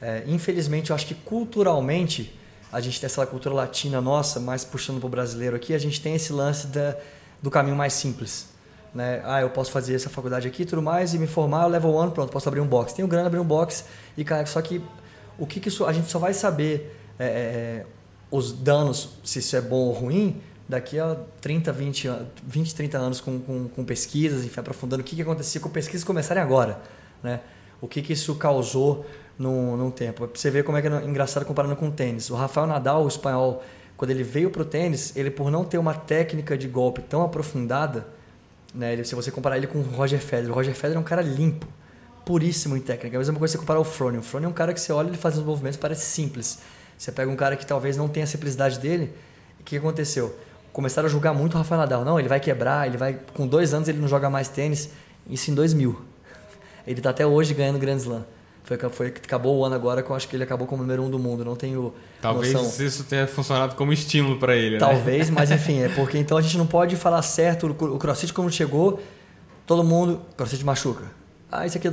[0.00, 2.32] É, infelizmente, eu acho que culturalmente,
[2.72, 6.00] a gente tem essa cultura latina nossa, mais puxando para o brasileiro aqui, a gente
[6.00, 6.96] tem esse lance da,
[7.42, 8.48] do caminho mais simples.
[8.94, 9.20] Né?
[9.24, 12.30] Ah, eu posso fazer essa faculdade aqui tudo mais e me formar, level one, pronto,
[12.30, 12.92] posso abrir um box.
[12.92, 13.84] Tenho grana, abrir um box
[14.16, 14.82] e, cara, só que
[15.38, 17.86] o que, que isso, a gente só vai saber é, é,
[18.30, 22.10] os danos, se isso é bom ou ruim, daqui a 30, 20,
[22.46, 26.04] 20 30 anos com, com, com pesquisas, enfim, aprofundando o que, que acontecia com pesquisas
[26.04, 26.80] começarem agora.
[27.22, 27.40] Né?
[27.80, 29.06] O que, que isso causou
[29.38, 30.26] num, num tempo.
[30.26, 32.28] Pra você ver como é que é engraçado comparando com o tênis.
[32.28, 33.62] O Rafael Nadal, o espanhol,
[33.96, 37.22] quando ele veio para o tênis, ele por não ter uma técnica de golpe tão
[37.22, 38.06] aprofundada,
[38.74, 41.04] né, ele, se você comparar ele com o Roger Federer, o Roger Federer é um
[41.04, 41.66] cara limpo,
[42.24, 43.16] puríssimo em técnica.
[43.16, 44.18] É a mesma coisa você comparar o Froning.
[44.18, 46.58] O Froning é um cara que você olha ele faz os movimentos parece simples.
[46.96, 49.12] Você pega um cara que talvez não tenha a simplicidade dele,
[49.60, 50.36] o que aconteceu?
[50.72, 52.04] Começaram a julgar muito o Rafael Nadal.
[52.04, 54.90] Não, ele vai quebrar, ele vai com dois anos ele não joga mais tênis.
[55.28, 56.00] Isso em 2000.
[56.86, 58.24] Ele está até hoje ganhando Grand Slam.
[58.68, 61.08] Foi, foi acabou o ano agora que eu acho que ele acabou como número um
[61.08, 61.42] do mundo.
[61.42, 62.86] Não tenho Talvez noção.
[62.86, 64.78] isso tenha funcionado como estímulo para ele, né?
[64.78, 67.66] Talvez, mas enfim, é porque então a gente não pode falar certo.
[67.66, 69.00] O CrossFit quando chegou,
[69.66, 71.04] todo mundo CrossFit machuca.
[71.50, 71.90] Ah, isso aqui é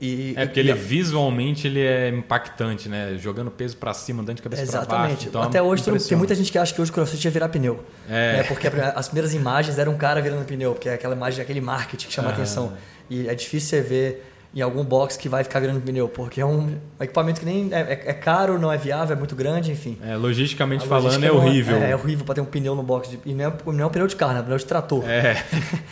[0.00, 3.16] e, é porque e, ele visualmente ele é impactante, né?
[3.18, 4.90] Jogando peso para cima, andando de cabeça para baixo.
[4.90, 5.28] Exatamente.
[5.28, 7.84] Então Até hoje tem muita gente que acha que hoje o CrossFit ia virar pneu.
[8.08, 8.38] É.
[8.38, 8.42] Né?
[8.44, 12.06] Porque as primeiras imagens eram um cara virando pneu, porque é aquela imagem, aquele marketing
[12.06, 12.32] que chama ah.
[12.32, 12.72] atenção.
[13.10, 16.44] E é difícil você ver em algum box que vai ficar virando pneu, porque é
[16.44, 19.96] um equipamento que nem é, é, é caro, não é viável, é muito grande, enfim.
[20.02, 21.76] É, logisticamente falando é horrível.
[21.76, 23.08] É, é, horrível para ter um pneu no box.
[23.08, 25.08] De, e não é, não é um pneu de carro, é um pneu de trator.
[25.08, 25.44] É.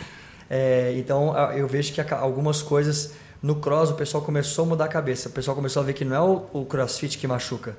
[0.49, 0.93] é.
[0.97, 5.29] então eu vejo que algumas coisas no cross o pessoal começou a mudar a cabeça.
[5.29, 7.77] O pessoal começou a ver que não é o, o crossfit que machuca.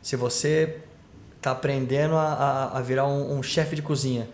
[0.00, 0.78] Se você
[1.36, 4.28] está aprendendo a, a, a, virar um, um chefe de cozinha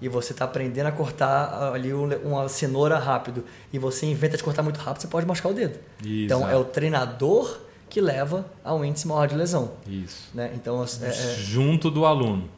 [0.00, 4.62] e você está aprendendo a cortar ali uma cenoura rápido e você inventa de cortar
[4.62, 5.78] muito rápido, você pode machucar o dedo.
[6.02, 6.54] Isso, então é.
[6.54, 9.72] é o treinador que leva ao índice maior de lesão.
[9.86, 10.30] Isso.
[10.32, 10.52] Né?
[10.54, 11.12] Então, é, é...
[11.38, 12.48] Junto do aluno.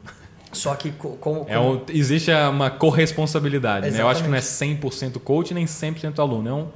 [0.53, 1.45] Só que como, como...
[1.47, 3.89] É um, existe uma corresponsabilidade.
[3.89, 3.99] Né?
[3.99, 6.47] Eu acho que não é 100% coach nem 100% aluno.
[6.47, 6.67] É, um,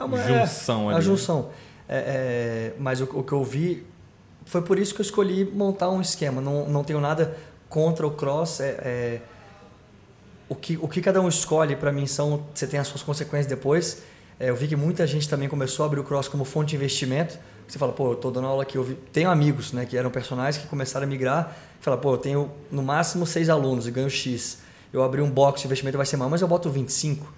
[0.00, 0.96] é uma junção é, ali.
[0.96, 1.50] A junção.
[1.88, 3.86] É, é, mas o, o, que eu vi
[4.44, 6.40] foi por isso que eu escolhi montar um esquema.
[6.40, 7.36] Não, não tenho nada
[7.68, 8.60] contra o cross.
[8.60, 9.20] é, é
[10.50, 13.46] o que, o que cada um escolhe, para mim, são você tem as suas consequências
[13.46, 14.02] depois.
[14.38, 16.76] É, eu vi que muita gente também começou a abrir o cross como fonte de
[16.76, 17.38] investimento.
[17.68, 18.76] Você fala, pô, eu tô dando aula aqui.
[18.76, 21.56] Eu vi, tenho amigos né, que eram personagens que começaram a migrar.
[21.80, 24.58] Fala, pô, eu tenho no máximo seis alunos e ganho X.
[24.92, 27.32] Eu abri um box de investimento vai ser maior, mas eu boto 25.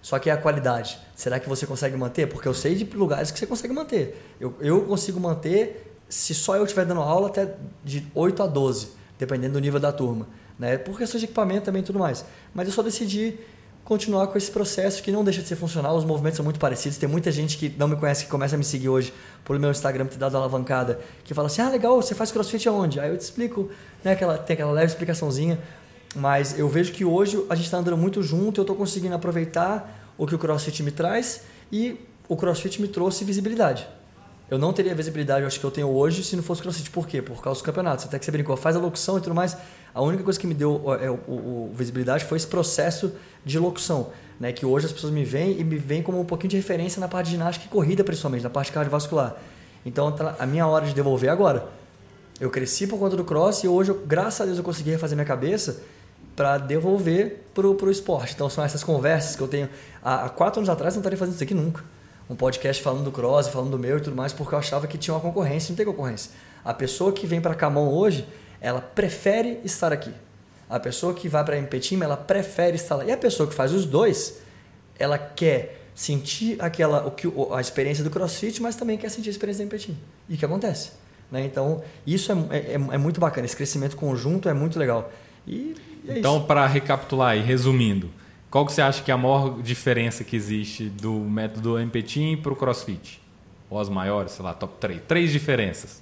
[0.00, 0.98] Só que é a qualidade.
[1.14, 2.28] Será que você consegue manter?
[2.28, 4.34] Porque eu sei de lugares que você consegue manter.
[4.40, 8.88] Eu, eu consigo manter se só eu estiver dando aula até de 8 a 12,
[9.18, 10.26] dependendo do nível da turma
[10.58, 10.78] né?
[10.78, 12.24] por questões de equipamento também e tudo mais.
[12.54, 13.38] Mas eu só decidi
[13.84, 16.96] continuar com esse processo que não deixa de ser funcional, os movimentos são muito parecidos.
[16.96, 19.12] Tem muita gente que não me conhece que começa a me seguir hoje
[19.44, 22.98] pelo meu Instagram, ter dado alavancada, que fala assim: ah, legal, você faz crossfit aonde?
[22.98, 23.70] Aí eu te explico,
[24.02, 24.12] né?
[24.12, 25.58] aquela, tem aquela leve explicaçãozinha.
[26.16, 30.12] Mas eu vejo que hoje a gente está andando muito junto, eu estou conseguindo aproveitar
[30.16, 31.42] o que o crossfit me traz
[31.72, 31.98] e
[32.28, 33.86] o CrossFit me trouxe visibilidade.
[34.50, 36.90] Eu não teria a visibilidade, eu acho que eu tenho hoje, se não fosse CrossFit.
[36.90, 37.22] Por quê?
[37.22, 38.04] Por causa dos campeonatos.
[38.04, 39.56] Até que você brincou, faz a locução e tudo mais.
[39.94, 43.12] A única coisa que me deu é, o, o, visibilidade foi esse processo
[43.44, 44.10] de locução.
[44.38, 44.52] Né?
[44.52, 47.08] Que hoje as pessoas me veem e me veem como um pouquinho de referência na
[47.08, 49.34] parte de ginástica e corrida, principalmente, na parte cardiovascular.
[49.86, 51.66] Então, tá a minha hora de devolver é agora.
[52.38, 55.26] Eu cresci por conta do cross e hoje, graças a Deus, eu consegui refazer minha
[55.26, 55.80] cabeça
[56.36, 58.34] para devolver pro, pro esporte.
[58.34, 59.70] Então, são essas conversas que eu tenho.
[60.02, 61.93] Há, há quatro anos atrás, eu não estaria fazendo isso aqui nunca
[62.28, 64.96] um podcast falando do cross, falando do meu e tudo mais, porque eu achava que
[64.96, 66.30] tinha uma concorrência, não tem concorrência.
[66.64, 68.26] A pessoa que vem para Camon hoje,
[68.60, 70.12] ela prefere estar aqui.
[70.68, 73.04] A pessoa que vai para MP Team, ela prefere estar lá.
[73.04, 74.38] E a pessoa que faz os dois,
[74.98, 79.32] ela quer sentir aquela o que a experiência do CrossFit, mas também quer sentir a
[79.32, 79.96] experiência do MP Team.
[80.28, 80.92] E o que acontece?
[81.30, 81.44] Né?
[81.44, 83.44] Então, isso é, é, é, muito bacana.
[83.44, 85.12] Esse crescimento conjunto é muito legal.
[85.46, 85.74] E,
[86.08, 88.10] é então, para recapitular e resumindo,
[88.54, 92.52] qual que você acha que é a maior diferença que existe do método MPTIM para
[92.52, 93.20] o CrossFit?
[93.68, 95.00] Ou as maiores, sei lá, top 3.
[95.08, 96.00] Três diferenças.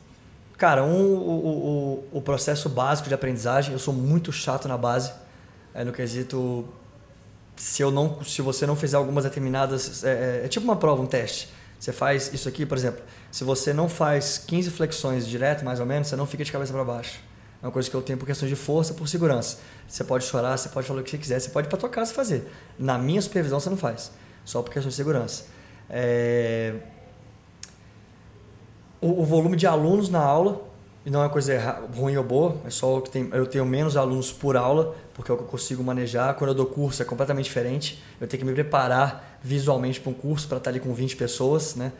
[0.59, 5.15] Cara, um, o, o, o processo básico de aprendizagem, eu sou muito chato na base.
[5.73, 6.69] É no quesito,
[7.57, 10.05] se, eu não, se você não fizer algumas determinadas...
[10.05, 11.49] É, é, é tipo uma prova, um teste.
[11.81, 15.87] Você faz isso aqui, por exemplo, se você não faz 15 flexões direto, mais ou
[15.87, 17.19] menos, você não fica de cabeça para baixo.
[17.63, 19.59] É uma coisa que eu tenho por questões de força, por segurança.
[19.87, 21.89] Você pode chorar, você pode falar o que você quiser, você pode ir para tua
[21.89, 22.51] casa fazer.
[22.77, 24.11] Na minha supervisão você não faz,
[24.45, 25.45] só por questões de segurança.
[25.89, 26.75] É...
[29.01, 30.61] O, o, volume de alunos na aula,
[31.07, 34.57] não é coisa ruim ou boa, é só que tem, eu tenho menos alunos por
[34.57, 36.35] aula, porque é o que eu consigo manejar.
[36.35, 38.03] Quando eu dou curso é completamente diferente.
[38.21, 41.77] Eu tenho que me preparar visualmente para um curso para estar ali com 20 pessoas,
[41.77, 41.93] né?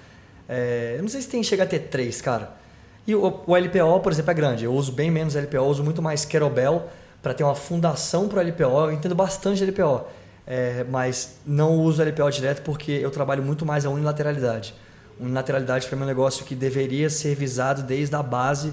[0.49, 0.97] É...
[0.97, 2.62] eu não sei se tem chega a ter três, cara
[3.07, 4.65] e o, o LPO, por exemplo, é grande.
[4.65, 6.89] Eu uso bem menos LPO, uso muito mais Kettlebell
[7.23, 8.87] para ter uma fundação para o LPO.
[8.87, 10.03] Eu entendo bastante LPO,
[10.47, 14.75] é, mas não uso LPO direto porque eu trabalho muito mais a unilateralidade.
[15.19, 18.73] Unilateralidade para mim é um negócio que deveria ser visado desde a base,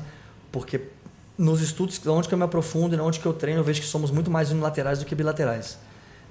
[0.52, 0.82] porque
[1.38, 3.88] nos estudos onde que eu me aprofundo e onde que eu treino, eu vejo que
[3.88, 5.80] somos muito mais unilaterais do que bilaterais.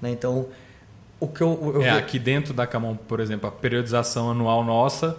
[0.01, 0.11] Né?
[0.11, 0.47] Então,
[1.19, 1.99] o que eu, eu é, ve...
[1.99, 5.17] aqui dentro da Camon, por exemplo, a periodização anual nossa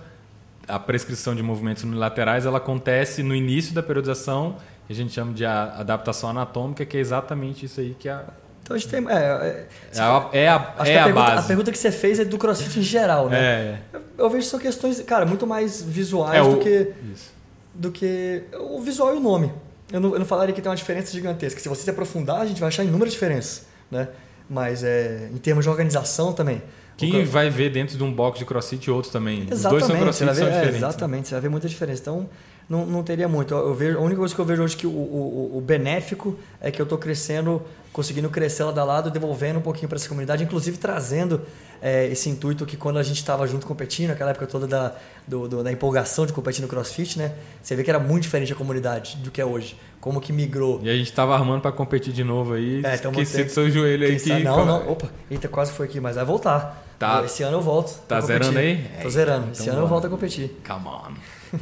[0.70, 4.56] a prescrição de movimentos unilaterais ela acontece no início da periodização,
[4.88, 8.24] que a gente chama de adaptação anatômica, que é exatamente isso aí que é a.
[8.64, 9.08] Então a gente tem.
[9.10, 11.40] É, é, é a, é a, é a, pergunta, base.
[11.40, 13.40] A pergunta que você fez é do crossfit em geral, né?
[13.40, 13.80] É.
[13.92, 16.94] Eu, eu vejo que são questões, cara, muito mais visuais é, do que.
[17.12, 17.32] Isso.
[17.74, 18.44] Do que.
[18.60, 19.52] O visual e o nome.
[19.92, 21.60] Eu não, eu não falaria que tem uma diferença gigantesca.
[21.60, 24.08] Se você se aprofundar, a gente vai achar inúmeras diferenças, né?
[24.48, 26.62] Mas é, em termos de organização também.
[27.00, 29.47] Quem vai ver dentro de um box de crossfit outros também.
[29.50, 30.78] Exatamente, Os dois são crossfit ver, são é, diferentes.
[30.78, 32.02] exatamente, você vai ver muita diferença.
[32.02, 32.30] Então,
[32.70, 33.54] não, não teria muito.
[33.54, 36.70] Eu vejo, a única coisa que eu vejo hoje que o, o, o benéfico é
[36.70, 40.43] que eu estou crescendo, conseguindo crescer lado a lado, devolvendo um pouquinho para essa comunidade,
[40.43, 41.41] inclusive trazendo
[41.82, 44.93] é, esse intuito que quando a gente estava junto competindo, aquela época toda da,
[45.28, 47.34] do, do, da empolgação de competir no crossfit, né?
[47.60, 49.76] Você vê que era muito diferente a comunidade do que é hoje.
[50.00, 50.80] Como que migrou.
[50.84, 52.82] E a gente estava armando para competir de novo aí.
[52.86, 54.20] É, então esqueci do seu joelho aí.
[54.20, 54.43] Que...
[54.43, 56.86] Não, não, opa, eita, quase foi aqui, mas vai voltar.
[57.00, 57.24] Tá.
[57.24, 57.97] Esse ano eu volto.
[58.02, 58.86] Tá zerando aí?
[59.02, 59.52] Tô zerando.
[59.54, 60.52] Esse então ano eu volto a competir.
[60.68, 61.14] Come on.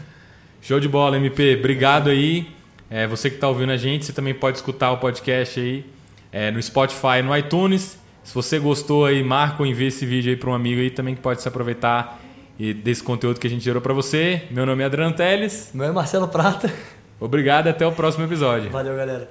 [0.61, 1.57] Show de bola, MP.
[1.59, 2.51] Obrigado aí.
[2.89, 5.85] É, você que está ouvindo a gente, você também pode escutar o podcast aí
[6.31, 7.99] é, no Spotify, no iTunes.
[8.23, 11.13] Se você gostou aí, marca ou envia esse vídeo aí para um amigo aí também
[11.13, 12.19] que pode se aproveitar
[12.59, 14.43] e desse conteúdo que a gente gerou para você.
[14.49, 15.69] Meu nome é Adriano Teles.
[15.73, 16.73] Meu é Marcelo Prata.
[17.19, 18.69] Obrigado e até o próximo episódio.
[18.71, 19.29] Valeu, galera.